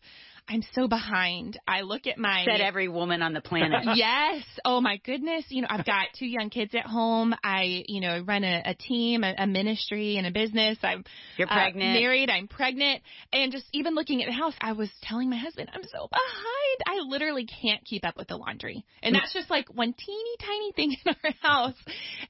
I'm 0.47 0.63
so 0.73 0.87
behind. 0.87 1.59
I 1.67 1.81
look 1.81 2.07
at 2.07 2.17
my 2.17 2.45
said 2.45 2.61
every 2.61 2.87
woman 2.87 3.21
on 3.21 3.33
the 3.33 3.41
planet. 3.41 3.83
yes. 3.95 4.43
Oh 4.65 4.81
my 4.81 4.97
goodness. 4.97 5.45
You 5.49 5.61
know, 5.61 5.67
I've 5.69 5.85
got 5.85 6.07
two 6.17 6.25
young 6.25 6.49
kids 6.49 6.75
at 6.75 6.85
home. 6.85 7.33
I, 7.43 7.83
you 7.87 8.01
know, 8.01 8.21
run 8.25 8.43
a, 8.43 8.61
a 8.65 8.75
team, 8.75 9.23
a, 9.23 9.33
a, 9.37 9.47
ministry, 9.47 10.17
and 10.17 10.27
a 10.27 10.31
business. 10.31 10.77
I'm 10.83 11.03
you're 11.37 11.47
uh, 11.47 11.53
pregnant, 11.53 11.97
uh, 11.97 11.99
married. 11.99 12.29
I'm 12.29 12.47
pregnant, 12.47 13.01
and 13.31 13.51
just 13.51 13.65
even 13.71 13.95
looking 13.95 14.21
at 14.21 14.27
the 14.27 14.33
house, 14.33 14.53
I 14.59 14.73
was 14.73 14.89
telling 15.03 15.29
my 15.29 15.37
husband, 15.37 15.69
I'm 15.73 15.83
so 15.83 16.07
behind. 16.09 16.81
I 16.85 16.99
literally 17.07 17.45
can't 17.45 17.83
keep 17.85 18.05
up 18.05 18.17
with 18.17 18.27
the 18.27 18.37
laundry, 18.37 18.85
and 19.01 19.15
that's 19.15 19.33
just 19.33 19.49
like 19.49 19.73
one 19.73 19.93
teeny 19.93 20.35
tiny 20.39 20.71
thing 20.73 20.95
in 21.05 21.15
our 21.23 21.31
house. 21.41 21.77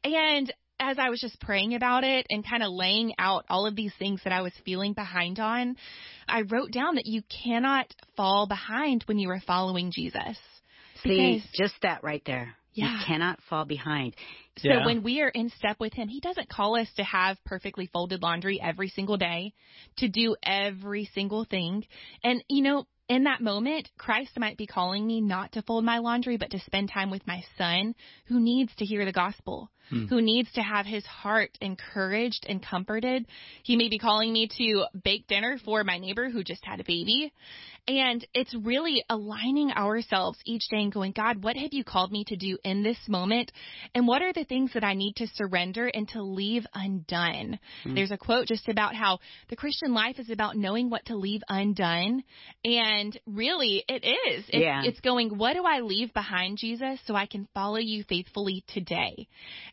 And 0.04 0.54
as 0.82 0.98
I 1.00 1.10
was 1.10 1.22
just 1.22 1.40
praying 1.40 1.76
about 1.76 2.04
it 2.04 2.26
and 2.30 2.46
kind 2.48 2.64
of 2.64 2.72
laying 2.72 3.14
out 3.20 3.46
all 3.50 3.68
of 3.68 3.76
these 3.76 3.94
things 4.00 4.20
that 4.24 4.34
I 4.34 4.42
was 4.42 4.52
feeling 4.66 4.94
behind 4.94 5.40
on, 5.40 5.78
I 6.28 6.42
wrote 6.42 6.72
down 6.72 6.96
that 6.96 7.06
you 7.06 7.22
cannot 7.44 7.94
fall 8.18 8.48
behind 8.48 9.04
when 9.06 9.20
you 9.20 9.30
are 9.30 9.42
following 9.46 9.92
Jesus. 9.92 10.38
See, 11.04 11.44
just 11.54 11.76
that 11.84 12.04
right 12.04 12.24
there. 12.26 12.56
Yeah. 12.74 12.86
You 12.86 13.06
cannot 13.06 13.40
fall 13.50 13.66
behind. 13.66 14.16
So 14.60 14.70
Yeah. 14.70 14.86
when 14.86 15.04
we 15.04 15.22
are 15.22 15.30
in 15.30 15.50
step 15.50 15.80
with 15.80 15.94
Him, 15.94 16.08
He 16.08 16.20
doesn't 16.20 16.50
call 16.50 16.78
us 16.78 16.92
to 16.96 17.04
have 17.04 17.38
perfectly 17.46 17.88
folded 17.88 18.22
laundry 18.24 18.60
every 18.62 18.90
single 18.90 19.18
day, 19.18 19.54
to 19.98 20.08
do 20.08 20.36
every 20.42 21.06
single 21.14 21.44
thing. 21.44 21.86
And, 22.24 22.44
you 22.50 22.64
know, 22.64 22.86
in 23.10 23.26
that 23.26 23.42
moment, 23.42 23.90
Christ 23.98 24.40
might 24.40 24.58
be 24.58 24.66
calling 24.66 25.06
me 25.06 25.20
not 25.20 25.52
to 25.54 25.62
fold 25.64 25.84
my 25.84 25.98
laundry, 25.98 26.38
but 26.38 26.52
to 26.52 26.60
spend 26.60 26.90
time 26.90 27.12
with 27.12 27.28
my 27.28 27.44
son 27.58 27.94
who 28.28 28.40
needs 28.40 28.74
to 28.78 28.86
hear 28.86 29.04
the 29.04 29.12
gospel, 29.12 29.70
Hmm. 29.92 30.06
who 30.06 30.22
needs 30.22 30.50
to 30.54 30.62
have 30.62 30.86
his 30.86 31.06
heart 31.06 31.52
encouraged 31.60 32.46
and 32.48 32.66
comforted. 32.66 33.28
He 33.64 33.76
may 33.76 33.90
be 33.90 34.00
calling 34.00 34.32
me 34.32 34.48
to 34.58 34.86
bake 35.04 35.28
dinner 35.28 35.60
for 35.64 35.84
my 35.84 35.98
neighbor 35.98 36.30
who 36.30 36.44
just 36.46 36.64
had 36.66 36.80
a 36.80 36.84
baby. 36.86 37.34
And 37.88 38.26
it's 38.34 38.54
really 38.56 39.04
aligning 39.10 39.72
ourselves 39.72 40.38
each 40.46 40.70
day 40.70 40.78
and 40.84 40.94
going, 40.94 41.14
God, 41.14 41.44
what 41.44 41.58
have 41.58 41.74
you 41.74 41.84
called 41.84 42.12
me 42.12 42.24
to 42.28 42.36
do 42.38 42.58
in 42.64 42.84
this 42.84 42.98
moment? 43.10 43.52
And 43.96 44.08
what 44.08 44.22
are 44.22 44.32
the 44.32 44.46
things 44.46 44.72
that 44.76 44.84
I 44.84 44.94
need 44.94 45.16
to 45.18 45.28
surrender 45.28 45.88
and 45.88 46.08
to 46.10 46.22
leave 46.22 46.66
undone? 46.74 47.60
Hmm. 47.84 47.96
There's 47.96 48.12
a 48.12 48.18
quote 48.18 48.48
just 48.48 48.70
about 48.70 48.96
how 48.96 49.20
the 49.50 49.56
Christian 49.56 49.94
life 49.94 50.20
is 50.20 50.30
about 50.30 50.56
knowing 50.56 50.90
what 50.90 51.06
to 51.08 51.16
leave 51.16 51.42
undone. 51.50 52.24
And 52.64 53.20
really, 53.26 53.84
it 53.90 54.06
is. 54.06 54.46
It's, 54.48 54.58
Yeah. 54.62 54.84
it's 54.86 55.00
going, 55.02 55.38
what 55.38 55.54
do 55.54 55.66
I 55.66 55.80
leave 55.82 56.14
behind, 56.14 56.60
Jesus, 56.60 57.00
so 57.06 57.16
I 57.16 57.26
can 57.26 57.48
follow 57.54 57.78
you 57.78 58.04
faithfully 58.04 58.64
today? 58.68 59.28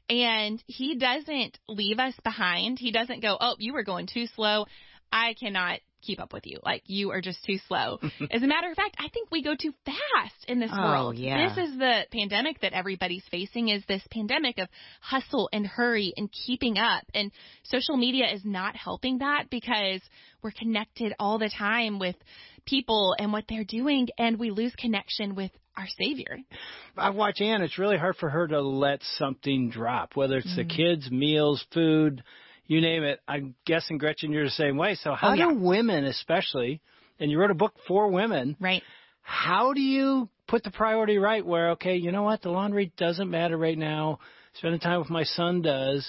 And 0.08 0.62
he 0.66 0.96
doesn't 0.96 1.58
leave 1.68 1.98
us 1.98 2.14
behind. 2.24 2.78
He 2.78 2.92
doesn't 2.92 3.20
go, 3.20 3.36
oh, 3.40 3.56
you 3.58 3.72
were 3.74 3.84
going 3.84 4.06
too 4.06 4.26
slow. 4.34 4.66
I 5.12 5.34
cannot 5.38 5.80
keep 6.00 6.20
up 6.20 6.32
with 6.32 6.46
you. 6.46 6.58
Like 6.62 6.82
you 6.86 7.10
are 7.10 7.20
just 7.20 7.44
too 7.44 7.58
slow. 7.66 7.98
As 8.30 8.42
a 8.42 8.46
matter 8.46 8.70
of 8.70 8.76
fact, 8.76 8.96
I 8.98 9.08
think 9.08 9.30
we 9.30 9.42
go 9.42 9.54
too 9.60 9.72
fast 9.84 10.44
in 10.46 10.60
this 10.60 10.70
Oh, 10.72 10.80
world. 10.80 11.16
yeah. 11.16 11.48
This 11.48 11.68
is 11.68 11.78
the 11.78 12.02
pandemic 12.12 12.60
that 12.60 12.72
everybody's 12.72 13.24
facing 13.30 13.68
is 13.68 13.82
this 13.88 14.02
pandemic 14.10 14.58
of 14.58 14.68
hustle 15.00 15.48
and 15.52 15.66
hurry 15.66 16.12
and 16.16 16.30
keeping 16.30 16.78
up. 16.78 17.04
And 17.14 17.32
social 17.64 17.96
media 17.96 18.32
is 18.32 18.42
not 18.44 18.76
helping 18.76 19.18
that 19.18 19.50
because 19.50 20.00
we're 20.42 20.52
connected 20.52 21.14
all 21.18 21.38
the 21.38 21.50
time 21.50 21.98
with 21.98 22.16
people 22.64 23.16
and 23.18 23.32
what 23.32 23.44
they're 23.48 23.64
doing 23.64 24.08
and 24.18 24.38
we 24.38 24.50
lose 24.50 24.74
connection 24.76 25.34
with 25.34 25.50
our 25.78 25.86
savior. 25.98 26.38
I 26.96 27.10
watch 27.10 27.40
Ann. 27.40 27.62
It's 27.62 27.78
really 27.78 27.96
hard 27.96 28.16
for 28.16 28.28
her 28.28 28.46
to 28.48 28.60
let 28.60 29.00
something 29.16 29.70
drop, 29.70 30.16
whether 30.16 30.36
it's 30.38 30.56
the 30.56 30.64
Mm-hmm. 30.64 30.76
kids, 30.76 31.10
meals, 31.10 31.64
food, 31.72 32.22
you 32.66 32.80
name 32.80 33.04
it. 33.04 33.20
I'm 33.28 33.54
guessing 33.64 33.98
Gretchen, 33.98 34.32
you're 34.32 34.44
the 34.44 34.50
same 34.50 34.76
way. 34.76 34.96
So 34.96 35.14
how 35.14 35.30
Oh, 35.30 35.34
yeah. 35.34 35.48
do 35.52 35.58
women, 35.60 36.04
especially, 36.04 36.80
and 37.20 37.30
you 37.30 37.38
wrote 37.38 37.50
a 37.50 37.54
book 37.54 37.74
for 37.86 38.08
women, 38.10 38.56
Right. 38.60 38.82
how 39.22 39.72
do 39.72 39.80
you 39.80 40.28
put 40.48 40.64
the 40.64 40.70
priority 40.70 41.18
right? 41.18 41.44
Where 41.46 41.70
okay, 41.70 41.96
you 41.96 42.12
know 42.12 42.22
what, 42.24 42.42
the 42.42 42.50
laundry 42.50 42.92
doesn't 42.96 43.30
matter 43.30 43.56
right 43.56 43.78
now. 43.78 44.18
Spending 44.54 44.80
time 44.80 44.98
with 44.98 45.10
my 45.10 45.24
son 45.24 45.62
does. 45.62 46.06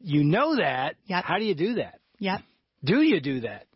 You 0.00 0.24
know 0.24 0.56
that. 0.56 0.96
Yep. 1.06 1.24
How 1.24 1.38
do 1.38 1.44
you 1.44 1.54
do 1.54 1.74
that? 1.74 2.00
Yep. 2.20 2.40
Do 2.84 3.02
you 3.02 3.20
do 3.20 3.40
that? 3.40 3.66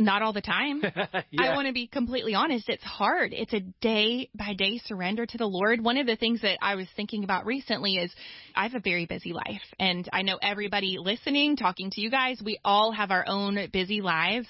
Not 0.00 0.22
all 0.22 0.32
the 0.32 0.40
time. 0.40 0.82
yeah. 1.30 1.42
I 1.52 1.54
want 1.54 1.66
to 1.66 1.72
be 1.72 1.86
completely 1.86 2.34
honest. 2.34 2.68
It's 2.68 2.82
hard. 2.82 3.32
It's 3.32 3.52
a 3.52 3.60
day 3.80 4.30
by 4.34 4.54
day 4.54 4.80
surrender 4.86 5.26
to 5.26 5.38
the 5.38 5.46
Lord. 5.46 5.84
One 5.84 5.98
of 5.98 6.06
the 6.06 6.16
things 6.16 6.40
that 6.42 6.58
I 6.62 6.76
was 6.76 6.86
thinking 6.96 7.24
about 7.24 7.46
recently 7.46 7.96
is 7.96 8.10
I 8.54 8.64
have 8.64 8.74
a 8.74 8.80
very 8.80 9.06
busy 9.06 9.32
life. 9.32 9.62
And 9.78 10.08
I 10.12 10.22
know 10.22 10.38
everybody 10.40 10.96
listening, 10.98 11.56
talking 11.56 11.90
to 11.90 12.00
you 12.00 12.10
guys, 12.10 12.40
we 12.42 12.58
all 12.64 12.92
have 12.92 13.10
our 13.10 13.24
own 13.28 13.58
busy 13.72 14.00
lives. 14.00 14.48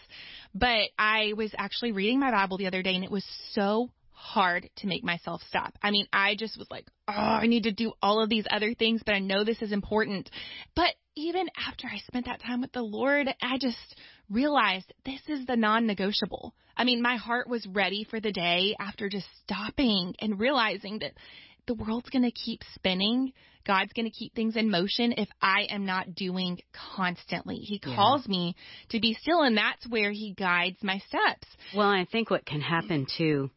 But 0.55 0.91
I 0.99 1.33
was 1.37 1.53
actually 1.59 1.93
reading 1.93 2.21
my 2.21 2.31
Bible 2.31 2.57
the 2.57 2.67
other 2.67 2.83
day 2.83 2.95
and 2.95 3.05
it 3.05 3.11
was 3.11 3.27
so 3.51 3.91
hard 4.23 4.71
to 4.77 4.87
make 4.87 5.03
myself 5.03 5.43
stop. 5.49 5.75
I 5.83 5.91
mean, 5.91 6.07
I 6.13 6.37
just 6.39 6.57
was 6.57 6.69
like, 6.71 6.87
oh, 7.09 7.13
I 7.13 7.47
need 7.47 7.65
to 7.65 7.73
do 7.73 7.93
all 8.01 8.23
of 8.23 8.31
these 8.31 8.47
other 8.51 8.73
things, 8.73 9.03
but 9.05 9.15
I 9.15 9.19
know 9.19 9.43
this 9.43 9.61
is 9.61 9.73
important. 9.73 10.31
But 10.77 10.95
even 11.17 11.49
after 11.69 11.89
I 11.89 11.99
spent 11.99 12.27
that 12.27 12.41
time 12.41 12.61
with 12.61 12.73
the 12.73 12.83
Lord, 12.83 13.27
I 13.43 13.59
just 13.59 13.97
realized 14.33 14.93
this 15.05 15.21
is 15.29 15.47
the 15.47 15.57
non 15.57 15.87
negotiable. 15.87 16.55
I 16.77 16.85
mean, 16.85 17.03
my 17.03 17.17
heart 17.17 17.49
was 17.49 17.67
ready 17.67 18.05
for 18.09 18.19
the 18.21 18.33
day 18.33 18.75
after 18.81 19.09
just 19.09 19.27
stopping 19.45 20.15
and 20.21 20.41
realizing 20.41 21.01
that 21.01 21.13
the 21.67 21.75
world's 21.75 22.11
going 22.11 22.25
to 22.25 22.31
keep 22.33 22.63
spinning. 22.75 23.33
God's 23.65 23.93
going 23.93 24.11
to 24.11 24.17
keep 24.17 24.35
things 24.35 24.57
in 24.57 24.71
motion 24.71 25.15
if 25.17 25.29
I 25.41 25.67
am 25.71 25.87
not 25.87 26.15
doing 26.15 26.59
constantly. 26.73 27.57
He 27.57 27.81
Yeah. 27.85 27.95
calls 27.95 28.27
me 28.27 28.57
to 28.89 28.99
be 28.99 29.15
still, 29.15 29.43
and 29.43 29.57
that's 29.57 29.87
where 29.87 30.11
He 30.11 30.35
guides 30.35 30.83
my 30.83 30.99
steps. 30.99 31.47
Well, 31.75 31.89
I 31.89 32.05
think 32.07 32.31
what 32.31 32.45
can 32.45 32.61
happen 32.61 33.07
too 33.17 33.51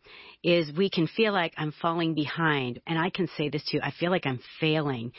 is 0.44 0.72
we 0.72 0.90
can 0.92 1.08
feel 1.08 1.34
like 1.34 1.54
I'm 1.58 1.72
falling 1.72 2.14
behind, 2.14 2.82
and 2.86 3.00
I 3.00 3.10
can 3.10 3.28
say 3.36 3.50
this 3.50 3.66
too. 3.66 3.80
I 3.82 3.92
feel 3.92 4.12
like 4.12 4.28
I'm 4.28 4.42
failing, 4.60 5.14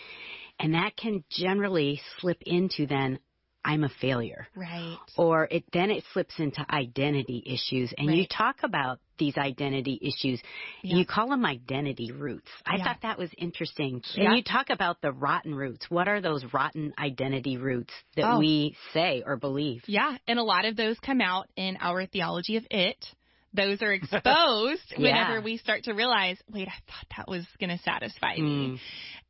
and 0.61 0.75
that 0.75 0.97
can 0.97 1.25
generally 1.31 2.01
slip 2.21 2.41
into 2.43 2.87
then 2.87 3.19
I'm 3.67 3.83
a 3.83 3.89
failure, 4.01 4.47
Right. 4.55 4.97
or 5.17 5.49
it 5.51 5.65
then 5.73 5.91
it 5.91 6.05
slips 6.13 6.39
into 6.39 6.65
identity 6.71 7.43
issues, 7.45 7.93
and 7.99 8.15
you 8.15 8.25
talk 8.27 8.63
about 8.63 9.01
these 9.19 9.37
identity 9.37 9.99
issues. 10.01 10.41
Yeah. 10.83 10.97
You 10.99 11.05
call 11.07 11.31
them 11.31 11.45
identity 11.45 12.13
roots. 12.13 12.51
I 12.65 12.77
Yeah. 12.77 12.85
thought 12.85 13.01
that 13.03 13.19
was 13.19 13.31
interesting, 13.37 14.03
Yeah. 14.15 14.27
and 14.27 14.37
you 14.37 14.43
talk 14.43 14.71
about 14.71 15.01
the 15.01 15.11
rotten 15.11 15.55
roots. 15.55 15.91
What 15.91 16.07
are 16.07 16.21
those 16.21 16.45
rotten 16.53 16.95
identity 16.99 17.57
roots 17.57 17.93
that 18.15 18.25
Oh. 18.35 18.39
we 18.39 18.77
say 18.93 19.23
or 19.27 19.37
believe? 19.37 19.83
Yeah, 19.89 20.17
and 20.29 20.39
a 20.39 20.45
lot 20.45 20.65
of 20.65 20.77
those 20.77 20.99
come 21.01 21.21
out 21.21 21.49
in 21.57 21.77
our 21.81 22.07
theology 22.07 22.57
of 22.57 22.67
it. 22.71 23.15
Those 23.55 23.81
are 23.83 23.93
exposed 23.95 24.93
whenever 24.97 25.41
we 25.41 25.57
start 25.57 25.85
to 25.85 25.95
realize, 25.95 26.39
wait, 26.51 26.69
I 26.69 26.75
thought 26.87 27.07
that 27.17 27.27
was 27.29 27.45
going 27.59 27.71
to 27.71 27.79
satisfy 27.83 28.37
me. 28.37 28.69
Mm. 28.69 28.81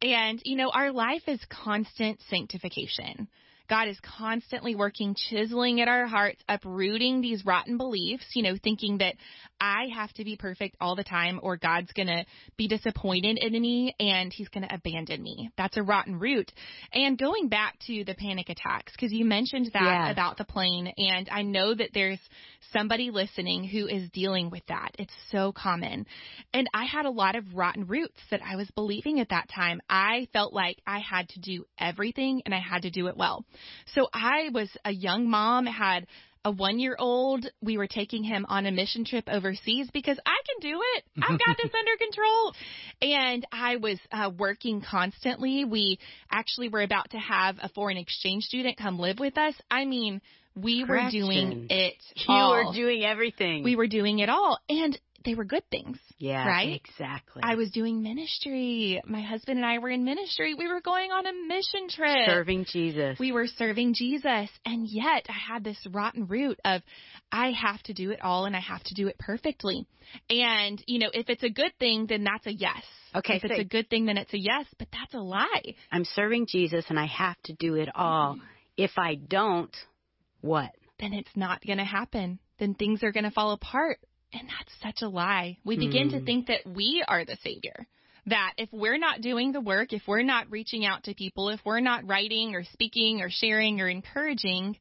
And, 0.02 0.42
you 0.44 0.56
know, 0.56 0.68
our 0.70 0.90
life 0.92 1.28
is 1.28 1.42
constant 1.46 2.20
sanctification. 2.28 3.28
God 3.68 3.88
is 3.88 3.98
constantly 4.18 4.74
working, 4.74 5.14
chiseling 5.16 5.80
at 5.80 5.88
our 5.88 6.06
hearts, 6.06 6.40
uprooting 6.48 7.20
these 7.20 7.44
rotten 7.44 7.76
beliefs, 7.76 8.24
you 8.34 8.42
know, 8.42 8.56
thinking 8.62 8.98
that 8.98 9.14
I 9.60 9.86
have 9.94 10.12
to 10.14 10.24
be 10.24 10.36
perfect 10.36 10.76
all 10.80 10.96
the 10.96 11.04
time 11.04 11.40
or 11.42 11.56
God's 11.56 11.92
going 11.92 12.08
to 12.08 12.24
be 12.56 12.68
disappointed 12.68 13.38
in 13.38 13.52
me 13.60 13.94
and 13.98 14.32
he's 14.32 14.48
going 14.48 14.66
to 14.68 14.74
abandon 14.74 15.22
me. 15.22 15.50
That's 15.56 15.76
a 15.76 15.82
rotten 15.82 16.18
root. 16.18 16.52
And 16.92 17.18
going 17.18 17.48
back 17.48 17.78
to 17.86 18.04
the 18.04 18.14
panic 18.14 18.48
attacks, 18.50 18.92
because 18.92 19.12
you 19.12 19.24
mentioned 19.24 19.70
that 19.72 20.06
Yes. 20.06 20.12
about 20.12 20.36
the 20.36 20.44
plane, 20.44 20.92
and 20.96 21.28
I 21.30 21.42
know 21.42 21.74
that 21.74 21.90
there's 21.94 22.20
somebody 22.72 23.10
listening 23.10 23.64
who 23.64 23.86
is 23.86 24.10
dealing 24.10 24.50
with 24.50 24.64
that. 24.66 24.90
It's 24.98 25.12
so 25.30 25.52
common. 25.52 26.06
And 26.52 26.68
I 26.74 26.84
had 26.84 27.06
a 27.06 27.10
lot 27.10 27.36
of 27.36 27.54
rotten 27.54 27.86
roots 27.86 28.20
that 28.30 28.40
I 28.42 28.56
was 28.56 28.70
believing 28.72 29.20
at 29.20 29.28
that 29.30 29.48
time. 29.48 29.80
I 29.88 30.28
felt 30.32 30.52
like 30.52 30.78
I 30.86 30.98
had 30.98 31.28
to 31.30 31.40
do 31.40 31.64
everything 31.78 32.42
and 32.44 32.54
I 32.54 32.60
had 32.60 32.82
to 32.82 32.90
do 32.90 33.06
it 33.06 33.16
well. 33.16 33.44
So 33.94 34.08
I 34.12 34.50
was 34.52 34.68
a 34.84 34.92
young 34.92 35.28
mom, 35.28 35.66
had 35.66 36.06
a 36.44 36.50
one 36.50 36.78
year 36.78 36.94
old. 36.98 37.44
We 37.60 37.76
were 37.76 37.88
taking 37.88 38.22
him 38.22 38.46
on 38.48 38.66
a 38.66 38.70
mission 38.70 39.04
trip 39.04 39.24
overseas 39.28 39.88
because 39.92 40.18
I 40.24 40.36
can 40.46 40.70
do 40.70 40.80
it. 40.96 41.04
I've 41.20 41.38
got 41.38 41.56
this 41.60 41.72
under 41.78 41.96
control. 41.98 42.52
And 43.02 43.46
I 43.50 43.76
was 43.76 43.98
uh, 44.12 44.30
working 44.38 44.80
constantly. 44.80 45.64
We 45.64 45.98
actually 46.30 46.68
were 46.68 46.82
about 46.82 47.10
to 47.10 47.18
have 47.18 47.56
a 47.62 47.68
foreign 47.70 47.96
exchange 47.96 48.44
student 48.44 48.76
come 48.76 48.98
live 48.98 49.18
with 49.18 49.36
us. 49.36 49.54
I 49.70 49.84
mean, 49.86 50.20
we 50.54 50.84
were 50.84 51.10
doing 51.10 51.66
it 51.68 51.96
You 52.14 52.24
all. 52.28 52.50
were 52.68 52.72
doing 52.72 53.04
everything. 53.04 53.62
we 53.64 53.74
were 53.76 53.88
doing 53.88 54.20
it 54.20 54.28
all. 54.28 54.58
And 54.68 54.98
they 55.26 55.34
were 55.34 55.44
good 55.44 55.68
things. 55.70 55.98
yeah, 56.18 56.46
right? 56.46 56.80
Exactly. 56.82 57.42
I 57.44 57.56
was 57.56 57.70
doing 57.70 58.02
ministry. 58.02 59.02
My 59.04 59.20
husband 59.20 59.58
and 59.58 59.66
I 59.66 59.78
were 59.78 59.90
in 59.90 60.04
ministry. 60.04 60.54
We 60.54 60.68
were 60.68 60.80
going 60.80 61.10
on 61.10 61.26
a 61.26 61.32
mission 61.32 61.88
trip. 61.90 62.26
serving 62.26 62.66
Jesus. 62.72 63.18
We 63.18 63.32
were 63.32 63.46
serving 63.46 63.94
Jesus. 63.94 64.48
And 64.64 64.86
yet 64.88 65.26
I 65.28 65.52
had 65.52 65.64
this 65.64 65.78
rotten 65.90 66.26
root 66.26 66.58
of 66.64 66.80
I 67.30 67.50
have 67.50 67.82
to 67.84 67.92
do 67.92 68.12
it 68.12 68.22
all 68.22 68.46
and 68.46 68.56
I 68.56 68.60
have 68.60 68.82
to 68.84 68.94
do 68.94 69.08
it 69.08 69.18
perfectly. 69.18 69.86
And, 70.30 70.82
you 70.86 71.00
know, 71.00 71.10
if 71.12 71.28
it's 71.28 71.42
a 71.42 71.50
good 71.50 71.72
thing, 71.80 72.06
then 72.08 72.24
that's 72.24 72.46
a 72.46 72.52
yes. 72.52 72.82
Okay, 73.14 73.36
If 73.36 73.44
it's 73.44 73.60
a 73.60 73.64
good 73.64 73.90
thing, 73.90 74.06
then 74.06 74.18
it's 74.18 74.32
a 74.32 74.38
yes, 74.38 74.66
but 74.78 74.88
that's 74.92 75.14
a 75.14 75.20
lie. 75.20 75.74
I'm 75.90 76.04
serving 76.04 76.46
Jesus 76.48 76.84
and 76.88 76.98
I 76.98 77.06
have 77.06 77.36
to 77.44 77.54
do 77.54 77.74
it 77.74 77.88
all. 77.94 78.34
Mm-hmm. 78.34 78.44
If 78.76 78.92
I 78.96 79.16
don't, 79.16 79.74
what? 80.40 80.70
Then 81.00 81.12
it's 81.12 81.34
not 81.34 81.64
going 81.66 81.78
to 81.78 81.84
happen. 81.84 82.38
Then 82.58 82.74
things 82.74 83.02
are 83.02 83.12
going 83.12 83.24
to 83.24 83.30
fall 83.30 83.52
apart. 83.52 83.98
And 84.32 84.48
that's 84.48 84.72
such 84.82 85.02
a 85.02 85.08
lie. 85.08 85.58
We 85.64 85.76
begin 85.76 86.10
to 86.10 86.18
Hmm. 86.18 86.24
think 86.24 86.46
that 86.48 86.66
we 86.66 87.04
are 87.06 87.24
the 87.24 87.36
Savior. 87.36 87.86
That 88.26 88.54
if 88.58 88.68
we're 88.72 88.98
not 88.98 89.20
doing 89.20 89.52
the 89.52 89.60
work, 89.60 89.92
if 89.92 90.02
we're 90.08 90.22
not 90.22 90.50
reaching 90.50 90.84
out 90.84 91.04
to 91.04 91.14
people, 91.14 91.48
if 91.50 91.60
we're 91.64 91.80
not 91.80 92.06
writing 92.08 92.54
or 92.56 92.64
speaking 92.64 93.22
or 93.22 93.30
sharing 93.30 93.80
or 93.80 93.88
encouraging, 93.88 94.76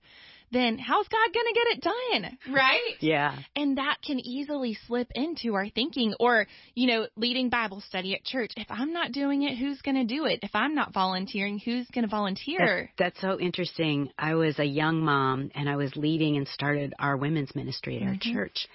then 0.51 0.79
how's 0.79 1.07
God 1.07 1.33
going 1.33 1.45
to 1.45 1.53
get 1.53 1.77
it 1.77 1.81
done? 1.81 2.37
Right? 2.55 2.79
Yeah. 3.01 3.37
And 3.55 3.77
that 3.77 3.97
can 4.03 4.19
easily 4.19 4.77
slip 4.87 5.09
into 5.13 5.53
our 5.53 5.69
thinking 5.69 6.15
or, 6.19 6.47
you 6.73 6.87
know, 6.87 7.07
leading 7.15 7.49
Bible 7.49 7.81
study 7.81 8.15
at 8.15 8.23
church. 8.23 8.51
If 8.57 8.67
I'm 8.69 8.93
not 8.93 9.11
doing 9.11 9.43
it, 9.43 9.57
who's 9.57 9.81
going 9.81 9.95
to 9.95 10.05
do 10.05 10.25
it? 10.25 10.39
If 10.41 10.51
I'm 10.55 10.73
not 10.73 10.91
volunteering, 10.93 11.59
who's 11.59 11.87
going 11.89 12.03
to 12.03 12.09
volunteer? 12.09 12.89
That's, 12.97 13.15
that's 13.15 13.21
so 13.21 13.39
interesting. 13.39 14.09
I 14.17 14.33
was 14.35 14.57
a 14.57 14.63
young 14.65 15.01
mom 15.01 15.51
and 15.53 15.69
I 15.69 15.75
was 15.75 15.95
leading 15.95 16.35
and 16.37 16.47
started 16.47 16.93
our 16.97 17.15
women's 17.15 17.53
ministry 17.53 17.97
at 17.97 18.03
our 18.03 18.15
Mhm. 18.15 18.33
church. 18.33 18.67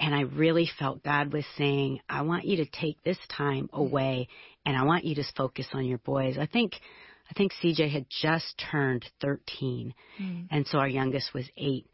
And 0.00 0.14
I 0.14 0.22
really 0.22 0.68
felt 0.78 1.04
God 1.04 1.32
was 1.32 1.44
saying, 1.58 2.00
I 2.08 2.22
want 2.22 2.46
you 2.46 2.56
to 2.56 2.64
take 2.64 3.02
this 3.02 3.18
time 3.36 3.68
away 3.72 4.28
and 4.64 4.76
I 4.76 4.84
want 4.84 5.04
you 5.04 5.14
to 5.16 5.24
focus 5.36 5.66
on 5.74 5.84
your 5.84 5.98
boys. 5.98 6.38
I 6.38 6.46
think, 6.46 6.72
I 7.30 7.34
think 7.34 7.52
CJ 7.62 7.90
had 7.90 8.06
just 8.08 8.62
turned 8.70 9.04
13 9.20 9.94
mm. 10.20 10.46
and 10.50 10.66
so 10.66 10.78
our 10.78 10.88
youngest 10.88 11.34
was 11.34 11.44
eight. 11.58 11.86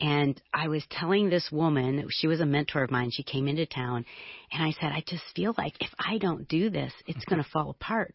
And 0.00 0.40
I 0.52 0.66
was 0.66 0.84
telling 0.90 1.30
this 1.30 1.48
woman, 1.52 2.08
she 2.10 2.26
was 2.26 2.40
a 2.40 2.46
mentor 2.46 2.82
of 2.82 2.90
mine, 2.90 3.10
she 3.12 3.22
came 3.22 3.46
into 3.46 3.64
town, 3.64 4.04
and 4.50 4.62
I 4.62 4.72
said, 4.72 4.90
I 4.90 5.04
just 5.06 5.22
feel 5.36 5.54
like 5.56 5.74
if 5.80 5.90
I 5.96 6.18
don't 6.18 6.48
do 6.48 6.68
this, 6.70 6.92
it's 7.06 7.24
going 7.28 7.42
to 7.42 7.48
fall 7.48 7.70
apart. 7.70 8.14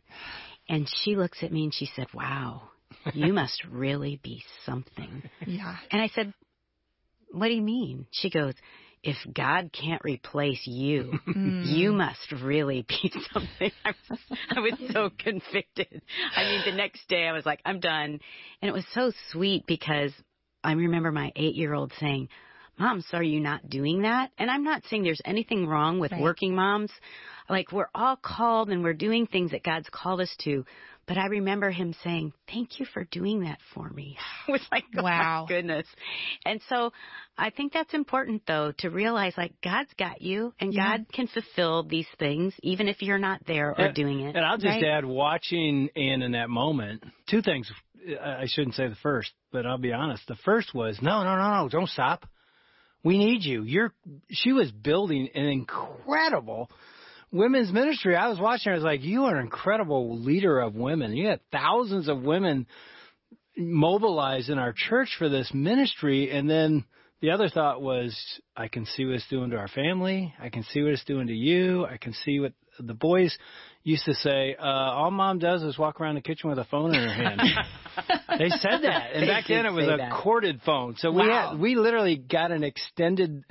And 0.67 0.87
she 1.03 1.15
looks 1.15 1.41
at 1.41 1.51
me 1.51 1.63
and 1.63 1.73
she 1.73 1.89
said, 1.95 2.07
Wow, 2.13 2.63
you 3.13 3.33
must 3.33 3.63
really 3.71 4.19
be 4.21 4.43
something. 4.65 5.23
Yeah. 5.47 5.77
And 5.89 6.01
I 6.01 6.09
said, 6.09 6.33
What 7.31 7.47
do 7.47 7.53
you 7.53 7.61
mean? 7.61 8.05
She 8.11 8.29
goes, 8.29 8.53
if 9.03 9.17
God 9.33 9.71
can't 9.71 10.01
replace 10.03 10.65
you, 10.65 11.19
you 11.27 11.91
hmm. 11.91 11.97
must 11.97 12.31
really 12.43 12.85
be 12.87 13.11
something. 13.33 13.71
I 13.85 13.93
was, 14.09 14.19
I 14.49 14.59
was 14.59 14.73
so 14.91 15.09
convicted. 15.17 16.01
I 16.35 16.43
mean, 16.43 16.61
the 16.65 16.75
next 16.75 17.07
day 17.07 17.27
I 17.27 17.31
was 17.31 17.45
like, 17.45 17.61
I'm 17.65 17.79
done. 17.79 18.19
And 18.61 18.69
it 18.69 18.73
was 18.73 18.85
so 18.93 19.11
sweet 19.31 19.65
because 19.65 20.11
I 20.63 20.73
remember 20.73 21.11
my 21.11 21.31
eight 21.35 21.55
year 21.55 21.73
old 21.73 21.93
saying, 21.99 22.29
Mom, 22.79 23.01
so 23.09 23.17
are 23.17 23.23
you 23.23 23.41
not 23.41 23.69
doing 23.69 24.03
that? 24.03 24.31
And 24.37 24.49
I'm 24.49 24.63
not 24.63 24.83
saying 24.89 25.03
there's 25.03 25.21
anything 25.25 25.67
wrong 25.67 25.99
with 25.99 26.13
right. 26.13 26.21
working 26.21 26.55
moms. 26.55 26.91
Like 27.49 27.71
we're 27.71 27.89
all 27.93 28.15
called 28.15 28.69
and 28.69 28.83
we're 28.83 28.93
doing 28.93 29.27
things 29.27 29.51
that 29.51 29.63
God's 29.63 29.89
called 29.91 30.21
us 30.21 30.33
to. 30.43 30.65
But 31.05 31.17
I 31.17 31.25
remember 31.25 31.71
him 31.71 31.95
saying, 32.03 32.33
"Thank 32.47 32.79
you 32.79 32.85
for 32.85 33.03
doing 33.03 33.41
that 33.41 33.57
for 33.73 33.89
me." 33.89 34.15
I 34.47 34.51
was 34.51 34.61
like, 34.71 34.83
oh 34.95 35.01
"Wow, 35.01 35.45
goodness!" 35.49 35.87
And 36.45 36.61
so, 36.69 36.93
I 37.35 37.49
think 37.49 37.73
that's 37.73 37.95
important, 37.95 38.43
though, 38.45 38.73
to 38.77 38.91
realize 38.91 39.33
like 39.35 39.53
God's 39.63 39.91
got 39.97 40.21
you, 40.21 40.53
and 40.59 40.71
yeah. 40.71 40.97
God 40.97 41.07
can 41.11 41.25
fulfill 41.25 41.81
these 41.81 42.05
things 42.19 42.53
even 42.61 42.87
if 42.87 43.01
you're 43.01 43.17
not 43.17 43.41
there 43.47 43.71
or 43.71 43.85
and, 43.85 43.95
doing 43.95 44.19
it. 44.19 44.35
And 44.35 44.45
I'll 44.45 44.57
just 44.57 44.67
right? 44.67 44.83
add, 44.83 45.03
watching 45.03 45.89
Ann 45.95 46.21
in 46.21 46.33
that 46.33 46.51
moment, 46.51 47.03
two 47.27 47.41
things. 47.41 47.71
I 48.21 48.45
shouldn't 48.45 48.75
say 48.75 48.87
the 48.87 48.95
first, 49.01 49.31
but 49.51 49.65
I'll 49.65 49.79
be 49.79 49.91
honest. 49.91 50.27
The 50.27 50.37
first 50.45 50.75
was, 50.75 50.99
"No, 51.01 51.23
no, 51.23 51.35
no, 51.35 51.63
no! 51.63 51.69
Don't 51.69 51.89
stop. 51.89 52.27
We 53.03 53.17
need 53.17 53.43
you." 53.43 53.63
You're. 53.63 53.93
She 54.29 54.53
was 54.53 54.71
building 54.71 55.29
an 55.33 55.45
incredible 55.45 56.69
women's 57.31 57.71
ministry. 57.71 58.15
I 58.15 58.29
was 58.29 58.39
watching. 58.39 58.71
Her. 58.71 58.73
I 58.73 58.75
was 58.75 58.83
like, 58.83 59.03
you 59.03 59.25
are 59.25 59.35
an 59.35 59.43
incredible 59.43 60.19
leader 60.19 60.59
of 60.59 60.75
women. 60.75 61.15
You 61.15 61.27
had 61.27 61.41
thousands 61.51 62.07
of 62.07 62.21
women 62.21 62.67
mobilized 63.57 64.49
in 64.49 64.57
our 64.57 64.73
church 64.73 65.15
for 65.17 65.29
this 65.29 65.51
ministry, 65.53 66.31
and 66.31 66.49
then 66.49 66.85
the 67.21 67.31
other 67.31 67.49
thought 67.49 67.81
was, 67.81 68.17
I 68.55 68.69
can 68.69 68.85
see 68.85 69.05
what 69.05 69.15
it's 69.15 69.27
doing 69.27 69.49
to 69.49 69.57
our 69.57 69.67
family. 69.67 70.33
I 70.39 70.49
can 70.49 70.63
see 70.63 70.81
what 70.81 70.93
it's 70.93 71.03
doing 71.03 71.27
to 71.27 71.33
you. 71.33 71.85
I 71.85 71.97
can 71.97 72.13
see 72.13 72.39
what 72.39 72.53
the 72.79 72.93
boys 72.93 73.37
used 73.83 74.05
to 74.05 74.13
say. 74.13 74.55
Uh, 74.59 74.65
all 74.65 75.11
mom 75.11 75.39
does 75.39 75.63
is 75.63 75.77
walk 75.77 76.01
around 76.01 76.15
the 76.15 76.21
kitchen 76.21 76.49
with 76.49 76.59
a 76.59 76.65
phone 76.65 76.95
in 76.95 77.01
her 77.01 77.13
hand. 77.13 77.41
they 78.37 78.49
said 78.49 78.81
that, 78.83 79.11
and 79.13 79.23
they 79.23 79.27
back 79.27 79.45
then 79.47 79.65
it 79.65 79.73
was 79.73 79.87
a 79.87 79.97
that. 79.97 80.11
corded 80.11 80.61
phone. 80.65 80.95
So 80.97 81.11
wow. 81.11 81.23
we 81.23 81.31
had 81.31 81.59
we 81.59 81.75
literally 81.75 82.15
got 82.15 82.51
an 82.51 82.63
extended 82.63 83.43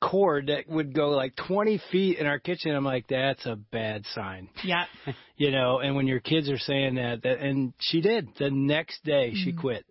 cord 0.00 0.46
that 0.46 0.68
would 0.68 0.94
go 0.94 1.10
like 1.10 1.36
20 1.36 1.80
feet 1.92 2.18
in 2.18 2.26
our 2.26 2.38
kitchen. 2.38 2.74
I'm 2.74 2.84
like, 2.84 3.06
that's 3.08 3.44
a 3.46 3.56
bad 3.56 4.04
sign. 4.14 4.48
Yeah. 4.64 4.84
you 5.36 5.50
know, 5.50 5.80
and 5.80 5.94
when 5.94 6.06
your 6.06 6.20
kids 6.20 6.50
are 6.50 6.58
saying 6.58 6.94
that, 6.96 7.22
that 7.22 7.40
and 7.40 7.74
she 7.78 8.00
did. 8.00 8.28
The 8.38 8.50
next 8.50 9.04
day 9.04 9.34
she 9.34 9.52
mm 9.52 9.60
quit. 9.60 9.84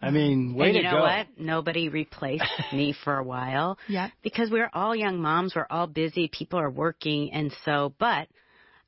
I 0.00 0.10
mean, 0.10 0.54
way 0.54 0.68
and 0.68 0.76
you 0.76 0.82
to 0.82 0.90
know 0.90 0.96
go. 0.98 1.02
what? 1.02 1.26
Nobody 1.38 1.88
replaced 1.88 2.44
me 2.72 2.94
for 3.04 3.16
a 3.16 3.24
while. 3.24 3.78
Yeah. 3.88 4.10
Because 4.22 4.50
we're 4.50 4.70
all 4.72 4.94
young 4.94 5.20
moms, 5.20 5.54
we're 5.54 5.66
all 5.70 5.86
busy, 5.86 6.28
people 6.28 6.58
are 6.58 6.70
working, 6.70 7.32
and 7.32 7.52
so, 7.64 7.94
but 7.98 8.28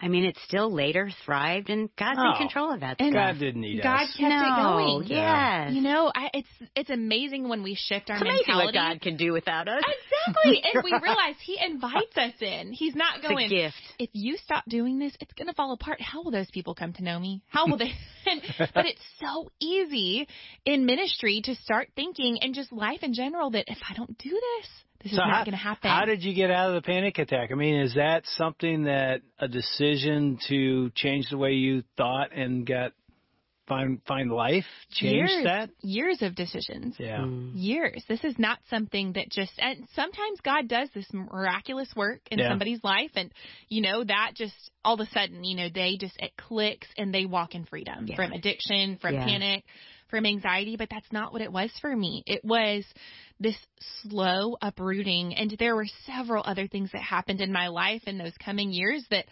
I 0.01 0.07
mean, 0.07 0.25
it 0.25 0.37
still 0.47 0.73
later 0.73 1.11
thrived, 1.25 1.71
and 1.71 1.89
God's 1.97 2.21
oh, 2.23 2.31
in 2.31 2.37
control 2.39 2.73
of 2.73 2.81
that. 2.81 3.01
And 3.01 3.13
stuff. 3.13 3.35
God 3.35 3.41
didn't 3.41 3.61
need 3.63 3.83
God 3.83 4.03
us. 4.03 4.17
kept 4.17 4.31
no, 4.31 4.39
it 4.39 4.63
going. 4.63 5.09
Yes. 5.09 5.73
You 5.73 5.81
know, 5.81 6.13
I, 6.15 6.31
it's 6.35 6.49
it's 6.77 6.91
amazing 6.91 7.49
when 7.49 7.65
we 7.65 7.75
shift 7.75 8.09
our 8.09 8.17
it's 8.17 8.25
mentality. 8.25 8.67
what 8.67 8.75
God 8.75 9.01
can 9.01 9.17
do 9.17 9.33
without 9.33 9.67
us. 9.67 9.83
Exactly, 9.83 10.63
and 10.63 10.85
we 10.85 10.93
realize 11.03 11.35
He 11.45 11.59
invites 11.61 12.17
us 12.17 12.35
in. 12.41 12.73
He's 12.73 12.95
not 12.95 13.23
going. 13.23 13.47
It's 13.47 13.53
a 13.53 13.57
gift. 13.57 13.95
If 13.99 14.11
you 14.13 14.37
stop 14.37 14.65
doing 14.69 15.01
this, 15.01 15.17
it's 15.21 15.33
going 15.33 15.49
to 15.49 15.55
fall 15.55 15.73
apart. 15.73 16.01
How 16.01 16.23
will 16.23 16.31
those 16.31 16.51
people 16.53 16.77
come 16.77 16.93
to 16.93 17.03
know 17.03 17.19
me? 17.19 17.43
How 17.49 17.67
will 17.67 17.79
they? 17.79 17.93
but 18.59 18.87
it's 18.87 19.03
so 19.21 19.51
easy 19.59 20.29
in 20.65 20.87
ministry 20.87 21.41
to 21.43 21.57
start 21.57 21.89
thinking 21.97 22.39
and 22.41 22.55
just 22.55 22.71
life 22.71 23.03
in 23.03 23.15
general 23.15 23.51
that 23.51 23.65
if 23.67 23.79
I 23.89 23.95
don't 23.95 24.17
do 24.17 24.31
this, 24.31 24.69
this 25.03 25.13
so 25.13 25.23
is 25.23 25.29
not 25.29 25.45
going 25.45 25.53
to 25.53 25.57
happen. 25.57 25.91
How 25.91 26.05
did 26.05 26.23
you 26.23 26.35
get 26.35 26.51
out 26.51 26.71
of 26.71 26.75
the 26.75 26.87
panic 26.87 27.19
attack? 27.19 27.51
I 27.53 27.55
mean, 27.55 27.77
is 27.81 27.95
that 27.95 28.25
something 28.37 28.85
that 28.85 29.23
a 29.39 29.47
decision 29.47 30.39
to 30.49 30.91
change 30.91 31.31
the 31.31 31.39
way 31.39 31.53
you 31.53 31.85
thought 31.97 32.33
and 32.33 32.67
get 32.67 32.93
find 33.69 34.01
find 34.07 34.33
life 34.33 34.65
change 34.91 35.31
years, 35.31 35.45
that? 35.45 35.71
Years 35.81 36.23
of 36.23 36.35
decisions. 36.35 36.97
Yeah. 36.99 37.19
Mm. 37.19 37.53
Years. 37.55 38.03
This 38.09 38.25
is 38.25 38.39
not 38.39 38.59
something 38.71 39.13
that 39.13 39.31
just 39.31 39.53
and 39.59 39.87
sometimes 39.95 40.41
God 40.43 40.69
does 40.69 40.89
this 40.95 41.07
miraculous 41.13 41.89
work 41.95 42.21
in 42.31 42.39
yeah. 42.39 42.49
somebody's 42.49 42.83
life 42.83 43.13
and 43.15 43.33
you 43.69 43.83
know 43.83 44.03
that 44.03 44.33
just 44.35 44.55
all 44.85 44.95
of 44.95 45.01
a 45.01 45.11
sudden, 45.11 45.45
you 45.45 45.57
know, 45.57 45.69
they 45.73 45.97
just 46.01 46.17
it 46.19 46.33
clicks 46.37 46.89
and 46.97 47.13
they 47.13 47.27
walk 47.27 47.55
in 47.55 47.65
freedom 47.67 48.07
yeah. 48.07 48.17
from 48.17 48.33
addiction, 48.33 48.99
from 49.01 49.15
yeah. 49.15 49.25
panic, 49.25 49.65
from 50.09 50.27
anxiety, 50.27 50.77
but 50.77 50.89
that's 50.91 51.13
not 51.13 51.33
what 51.33 51.43
it 51.43 51.53
was 51.53 51.71
for 51.81 51.95
me. 51.95 52.23
It 52.27 52.45
was 52.45 52.85
this 53.39 53.57
slow 54.03 54.57
uprooting. 54.61 55.35
And 55.35 55.55
there 55.59 55.77
were 55.77 55.87
several 56.07 56.43
other 56.47 56.67
things 56.67 56.91
that 56.93 57.03
happened 57.03 57.41
in 57.41 57.53
my 57.53 57.69
life 57.69 58.03
in 58.07 58.19
those 58.19 58.33
coming 58.43 58.73
years 58.73 59.05
that 59.11 59.27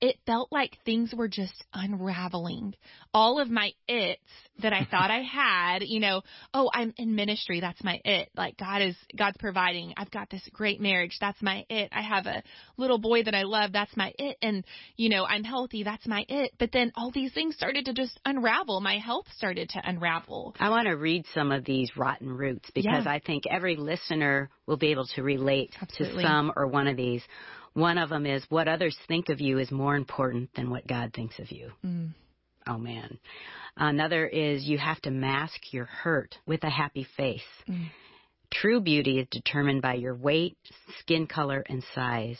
it 0.00 0.16
felt 0.26 0.50
like 0.50 0.78
things 0.84 1.14
were 1.14 1.28
just 1.28 1.64
unraveling. 1.74 2.74
All 3.12 3.38
of 3.38 3.50
my 3.50 3.72
its 3.86 4.22
that 4.62 4.72
I 4.72 4.86
thought 4.90 5.10
I 5.10 5.22
had, 5.32 5.82
you 5.82 6.00
know, 6.00 6.22
oh, 6.54 6.70
I'm 6.72 6.94
in 6.96 7.14
ministry, 7.14 7.60
that's 7.60 7.82
my 7.84 8.00
it. 8.04 8.30
Like 8.34 8.56
God 8.56 8.82
is 8.82 8.96
God's 9.16 9.36
providing. 9.38 9.92
I've 9.96 10.10
got 10.10 10.30
this 10.30 10.42
great 10.52 10.80
marriage, 10.80 11.16
that's 11.20 11.40
my 11.42 11.64
it. 11.68 11.90
I 11.92 12.02
have 12.02 12.26
a 12.26 12.42
little 12.76 12.98
boy 12.98 13.24
that 13.24 13.34
I 13.34 13.42
love, 13.42 13.72
that's 13.72 13.94
my 13.96 14.12
it. 14.18 14.36
And 14.40 14.64
you 14.96 15.10
know, 15.10 15.24
I'm 15.24 15.44
healthy, 15.44 15.82
that's 15.82 16.06
my 16.06 16.24
it. 16.28 16.52
But 16.58 16.72
then 16.72 16.92
all 16.94 17.10
these 17.10 17.32
things 17.32 17.54
started 17.54 17.84
to 17.86 17.92
just 17.92 18.18
unravel. 18.24 18.80
My 18.80 18.98
health 18.98 19.26
started 19.36 19.68
to 19.70 19.82
unravel. 19.84 20.54
I 20.58 20.70
want 20.70 20.86
to 20.86 20.96
read 20.96 21.26
some 21.34 21.52
of 21.52 21.64
these 21.64 21.96
rotten 21.96 22.28
roots 22.28 22.70
because 22.74 23.04
yeah. 23.04 23.12
I 23.12 23.18
think 23.18 23.44
every 23.50 23.76
listener 23.76 24.50
will 24.66 24.78
be 24.78 24.92
able 24.92 25.06
to 25.14 25.22
relate 25.22 25.74
Absolutely. 25.80 26.22
to 26.22 26.28
some 26.28 26.52
or 26.56 26.66
one 26.66 26.86
of 26.86 26.96
these. 26.96 27.22
One 27.80 27.98
of 27.98 28.10
them 28.10 28.26
is 28.26 28.44
what 28.50 28.68
others 28.68 28.96
think 29.08 29.30
of 29.30 29.40
you 29.40 29.58
is 29.58 29.70
more 29.70 29.96
important 29.96 30.50
than 30.54 30.70
what 30.70 30.86
God 30.86 31.12
thinks 31.14 31.38
of 31.38 31.50
you. 31.50 31.72
Mm. 31.84 32.10
Oh 32.66 32.76
man. 32.76 33.18
Another 33.76 34.26
is 34.26 34.64
you 34.64 34.76
have 34.76 35.00
to 35.02 35.10
mask 35.10 35.72
your 35.72 35.86
hurt 35.86 36.34
with 36.46 36.62
a 36.62 36.70
happy 36.70 37.06
face. 37.16 37.40
Mm. 37.68 37.86
True 38.52 38.80
beauty 38.80 39.18
is 39.18 39.28
determined 39.30 39.80
by 39.80 39.94
your 39.94 40.14
weight, 40.14 40.58
skin 40.98 41.26
color, 41.26 41.64
and 41.68 41.82
size. 41.94 42.38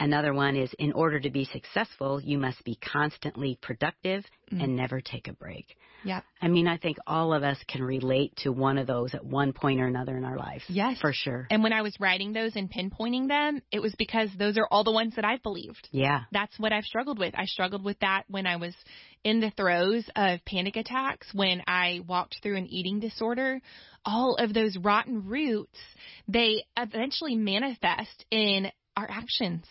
Another 0.00 0.32
one 0.32 0.54
is 0.54 0.72
in 0.78 0.92
order 0.92 1.18
to 1.18 1.30
be 1.30 1.44
successful, 1.44 2.20
you 2.20 2.38
must 2.38 2.62
be 2.64 2.76
constantly 2.76 3.58
productive 3.60 4.24
mm. 4.52 4.62
and 4.62 4.76
never 4.76 5.00
take 5.00 5.26
a 5.26 5.32
break. 5.32 5.76
Yep. 6.04 6.24
I 6.40 6.48
mean, 6.48 6.68
I 6.68 6.76
think 6.76 6.98
all 7.06 7.34
of 7.34 7.42
us 7.42 7.58
can 7.66 7.82
relate 7.82 8.36
to 8.38 8.52
one 8.52 8.78
of 8.78 8.86
those 8.86 9.14
at 9.14 9.24
one 9.24 9.52
point 9.52 9.80
or 9.80 9.86
another 9.86 10.16
in 10.16 10.24
our 10.24 10.36
lives. 10.36 10.62
Yes. 10.68 10.98
For 11.00 11.12
sure. 11.12 11.48
And 11.50 11.64
when 11.64 11.72
I 11.72 11.82
was 11.82 11.96
writing 11.98 12.32
those 12.32 12.54
and 12.54 12.70
pinpointing 12.70 13.26
them, 13.26 13.60
it 13.72 13.80
was 13.80 13.94
because 13.98 14.30
those 14.38 14.56
are 14.56 14.68
all 14.70 14.84
the 14.84 14.92
ones 14.92 15.16
that 15.16 15.24
I've 15.24 15.42
believed. 15.42 15.88
Yeah. 15.90 16.22
That's 16.30 16.56
what 16.58 16.72
I've 16.72 16.84
struggled 16.84 17.18
with. 17.18 17.34
I 17.36 17.46
struggled 17.46 17.84
with 17.84 17.98
that 18.00 18.24
when 18.28 18.46
I 18.46 18.56
was 18.56 18.74
in 19.24 19.40
the 19.40 19.50
throes 19.50 20.08
of 20.14 20.44
panic 20.44 20.76
attacks, 20.76 21.28
when 21.34 21.62
I 21.66 22.00
walked 22.06 22.36
through 22.42 22.56
an 22.56 22.68
eating 22.68 23.00
disorder. 23.00 23.60
All 24.04 24.36
of 24.36 24.54
those 24.54 24.76
rotten 24.78 25.26
roots, 25.26 25.78
they 26.28 26.64
eventually 26.76 27.34
manifest 27.34 28.24
in 28.30 28.70
our 28.96 29.08
actions 29.10 29.64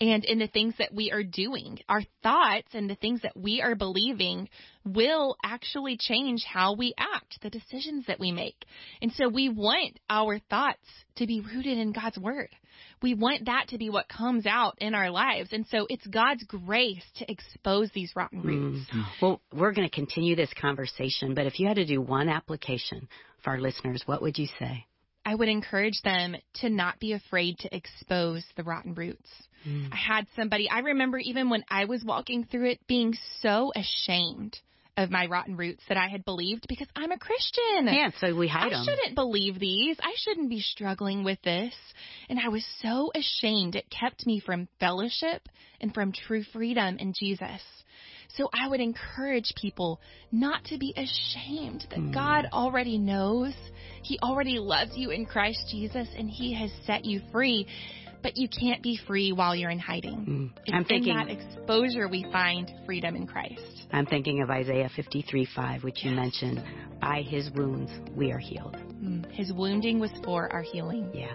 and 0.00 0.24
in 0.24 0.38
the 0.38 0.48
things 0.48 0.74
that 0.78 0.92
we 0.92 1.10
are 1.10 1.22
doing. 1.22 1.78
Our 1.88 2.02
thoughts 2.22 2.68
and 2.72 2.88
the 2.88 2.94
things 2.96 3.22
that 3.22 3.36
we 3.36 3.62
are 3.62 3.74
believing 3.74 4.48
will 4.84 5.36
actually 5.44 5.96
change 5.98 6.44
how 6.44 6.74
we 6.74 6.94
act, 6.98 7.38
the 7.42 7.50
decisions 7.50 8.06
that 8.06 8.20
we 8.20 8.32
make. 8.32 8.64
And 9.00 9.12
so 9.12 9.28
we 9.28 9.48
want 9.48 9.98
our 10.10 10.38
thoughts 10.50 10.86
to 11.16 11.26
be 11.26 11.40
rooted 11.40 11.78
in 11.78 11.92
God's 11.92 12.18
Word. 12.18 12.50
We 13.02 13.14
want 13.14 13.46
that 13.46 13.68
to 13.68 13.78
be 13.78 13.90
what 13.90 14.08
comes 14.08 14.46
out 14.46 14.76
in 14.78 14.94
our 14.94 15.10
lives. 15.10 15.50
And 15.52 15.66
so 15.66 15.86
it's 15.88 16.06
God's 16.06 16.42
grace 16.44 17.04
to 17.16 17.30
expose 17.30 17.90
these 17.94 18.12
rotten 18.16 18.42
roots. 18.42 18.86
Mm. 18.92 19.04
Well, 19.22 19.40
we're 19.52 19.72
going 19.72 19.88
to 19.88 19.94
continue 19.94 20.34
this 20.36 20.52
conversation, 20.60 21.34
but 21.34 21.46
if 21.46 21.60
you 21.60 21.68
had 21.68 21.76
to 21.76 21.86
do 21.86 22.00
one 22.00 22.28
application 22.28 23.08
for 23.42 23.50
our 23.50 23.60
listeners, 23.60 24.02
what 24.06 24.22
would 24.22 24.38
you 24.38 24.48
say? 24.58 24.86
I 25.26 25.34
would 25.34 25.48
encourage 25.48 26.00
them 26.02 26.36
to 26.56 26.68
not 26.68 26.98
be 26.98 27.12
afraid 27.12 27.58
to 27.60 27.74
expose 27.74 28.44
the 28.56 28.62
rotten 28.62 28.94
roots. 28.94 29.30
Mm. 29.66 29.92
I 29.92 29.96
had 29.96 30.26
somebody, 30.36 30.68
I 30.68 30.80
remember 30.80 31.18
even 31.18 31.50
when 31.50 31.64
I 31.68 31.84
was 31.86 32.04
walking 32.04 32.44
through 32.44 32.70
it, 32.70 32.80
being 32.86 33.14
so 33.40 33.72
ashamed 33.74 34.58
of 34.96 35.10
my 35.10 35.26
rotten 35.26 35.56
roots 35.56 35.82
that 35.88 35.96
I 35.96 36.06
had 36.08 36.24
believed 36.24 36.66
because 36.68 36.86
I'm 36.94 37.10
a 37.10 37.18
Christian. 37.18 37.86
Yeah, 37.88 38.10
so 38.20 38.34
we 38.34 38.46
hide 38.46 38.66
I 38.72 38.76
them. 38.76 38.84
shouldn't 38.84 39.14
believe 39.16 39.58
these. 39.58 39.96
I 40.00 40.14
shouldn't 40.16 40.48
be 40.50 40.60
struggling 40.60 41.24
with 41.24 41.40
this. 41.42 41.74
And 42.28 42.38
I 42.38 42.48
was 42.48 42.64
so 42.80 43.10
ashamed. 43.14 43.74
It 43.74 43.90
kept 43.90 44.24
me 44.26 44.38
from 44.38 44.68
fellowship 44.78 45.48
and 45.80 45.92
from 45.92 46.12
true 46.12 46.44
freedom 46.52 46.96
in 46.98 47.12
Jesus. 47.12 47.60
So 48.36 48.48
I 48.52 48.68
would 48.68 48.80
encourage 48.80 49.52
people 49.60 50.00
not 50.32 50.64
to 50.66 50.78
be 50.78 50.92
ashamed 50.96 51.86
that 51.90 51.98
Mm. 51.98 52.12
God 52.14 52.46
already 52.52 52.98
knows. 52.98 53.54
He 54.02 54.18
already 54.20 54.58
loves 54.58 54.96
you 54.96 55.10
in 55.10 55.26
Christ 55.26 55.68
Jesus 55.70 56.08
and 56.16 56.28
He 56.30 56.52
has 56.54 56.70
set 56.86 57.04
you 57.04 57.20
free. 57.32 57.66
But 58.24 58.38
you 58.38 58.48
can't 58.48 58.82
be 58.82 58.98
free 59.06 59.32
while 59.32 59.54
you're 59.54 59.68
in 59.68 59.78
hiding. 59.78 60.52
Mm. 60.56 60.62
It's 60.64 60.74
I'm 60.74 60.86
thinking. 60.86 61.12
in 61.12 61.26
that 61.26 61.28
exposure 61.28 62.08
we 62.08 62.24
find 62.32 62.72
freedom 62.86 63.16
in 63.16 63.26
Christ. 63.26 63.86
I'm 63.92 64.06
thinking 64.06 64.40
of 64.40 64.48
Isaiah 64.48 64.90
53:5, 64.96 65.84
which 65.84 66.02
you 66.02 66.10
mentioned. 66.10 66.64
By 67.02 67.20
His 67.20 67.50
wounds 67.50 67.92
we 68.16 68.32
are 68.32 68.38
healed. 68.38 68.76
Mm. 68.76 69.30
His 69.30 69.52
wounding 69.52 70.00
was 70.00 70.10
for 70.24 70.50
our 70.50 70.62
healing. 70.62 71.10
Yeah. 71.12 71.34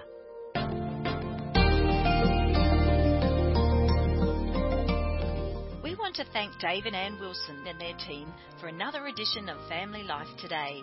We 5.84 5.94
want 5.94 6.16
to 6.16 6.26
thank 6.34 6.60
Dave 6.60 6.88
and 6.88 6.96
Ann 6.96 7.20
Wilson 7.20 7.68
and 7.68 7.80
their 7.80 7.96
team 8.08 8.34
for 8.60 8.68
another 8.68 9.06
edition 9.06 9.48
of 9.48 9.60
Family 9.70 10.02
Life 10.02 10.28
Today. 10.42 10.82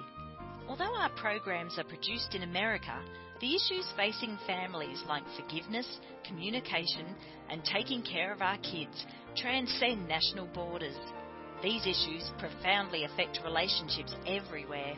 Although 0.69 0.95
our 0.95 1.11
programs 1.17 1.79
are 1.79 1.85
produced 1.85 2.37
in 2.37 2.45
America, 2.45 2.97
the 3.41 3.55
issues 3.55 3.87
facing 3.97 4.39
families 4.47 5.03
like 5.07 5.25
forgiveness, 5.37 5.87
communication, 6.27 7.07
and 7.51 7.63
taking 7.65 8.03
care 8.03 8.33
of 8.33 8.41
our 8.41 8.59
kids 8.59 9.05
transcend 9.37 10.09
national 10.09 10.47
borders. 10.47 10.97
These 11.63 11.83
issues 11.83 12.31
profoundly 12.39 13.05
affect 13.05 13.41
relationships 13.45 14.15
everywhere. 14.27 14.95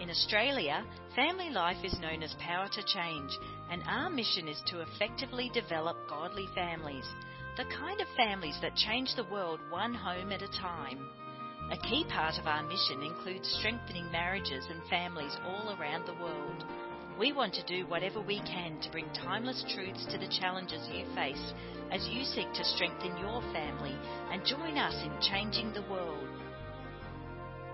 In 0.00 0.10
Australia, 0.10 0.84
family 1.14 1.50
life 1.50 1.82
is 1.84 1.98
known 2.00 2.22
as 2.22 2.34
Power 2.38 2.68
to 2.68 2.82
Change, 2.84 3.30
and 3.70 3.82
our 3.86 4.10
mission 4.10 4.48
is 4.48 4.60
to 4.66 4.82
effectively 4.82 5.50
develop 5.54 5.96
godly 6.08 6.46
families, 6.54 7.06
the 7.56 7.64
kind 7.64 8.00
of 8.00 8.06
families 8.16 8.58
that 8.60 8.76
change 8.76 9.14
the 9.16 9.24
world 9.32 9.60
one 9.70 9.94
home 9.94 10.32
at 10.32 10.42
a 10.42 10.48
time. 10.48 10.98
A 11.72 11.76
key 11.78 12.04
part 12.08 12.38
of 12.38 12.46
our 12.46 12.62
mission 12.62 13.02
includes 13.02 13.48
strengthening 13.58 14.10
marriages 14.12 14.64
and 14.70 14.82
families 14.88 15.36
all 15.46 15.74
around 15.80 16.06
the 16.06 16.22
world. 16.22 16.64
We 17.18 17.32
want 17.32 17.54
to 17.54 17.64
do 17.64 17.86
whatever 17.86 18.20
we 18.20 18.40
can 18.40 18.78
to 18.82 18.90
bring 18.90 19.08
timeless 19.14 19.64
truths 19.74 20.04
to 20.10 20.18
the 20.18 20.28
challenges 20.28 20.86
you 20.92 21.06
face 21.14 21.54
as 21.90 22.06
you 22.08 22.24
seek 22.24 22.52
to 22.52 22.64
strengthen 22.64 23.16
your 23.16 23.40
family 23.52 23.96
and 24.30 24.44
join 24.44 24.76
us 24.76 24.94
in 25.02 25.10
changing 25.22 25.72
the 25.72 25.80
world. 25.90 26.28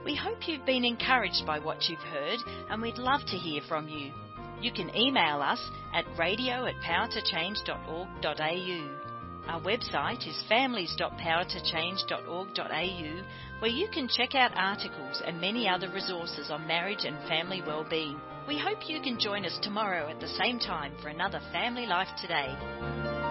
We 0.05 0.15
hope 0.15 0.47
you've 0.47 0.65
been 0.65 0.85
encouraged 0.85 1.45
by 1.45 1.59
what 1.59 1.89
you've 1.89 1.99
heard 1.99 2.39
and 2.71 2.81
we'd 2.81 2.99
love 2.99 3.23
to 3.27 3.37
hear 3.37 3.63
from 3.69 3.89
you. 3.89 4.13
You 4.61 4.71
can 4.73 4.97
email 4.97 5.43
us 5.43 5.59
at 5.93 6.05
radio 6.17 6.67
at 6.67 6.77
powertochange.org.au. 6.77 8.91
Our 9.49 9.61
website 9.61 10.29
is 10.29 10.41
families.powertochange.org.au 10.49 13.23
where 13.59 13.71
you 13.71 13.89
can 13.93 14.07
check 14.07 14.37
out 14.37 14.53
articles 14.55 15.21
and 15.27 15.41
many 15.41 15.69
other 15.69 15.91
resources 15.91 16.49
on 16.51 16.65
marriage 16.69 17.05
and 17.05 17.19
family 17.29 17.61
well-being. 17.67 18.21
We 18.47 18.59
hope 18.59 18.89
you 18.89 19.01
can 19.01 19.21
join 19.21 19.45
us 19.45 19.57
tomorrow 19.63 20.09
at 20.09 20.19
the 20.19 20.27
same 20.27 20.59
time 20.59 20.93
for 21.01 21.09
another 21.09 21.41
Family 21.53 21.87
Life 21.87 22.09
Today. 22.21 23.22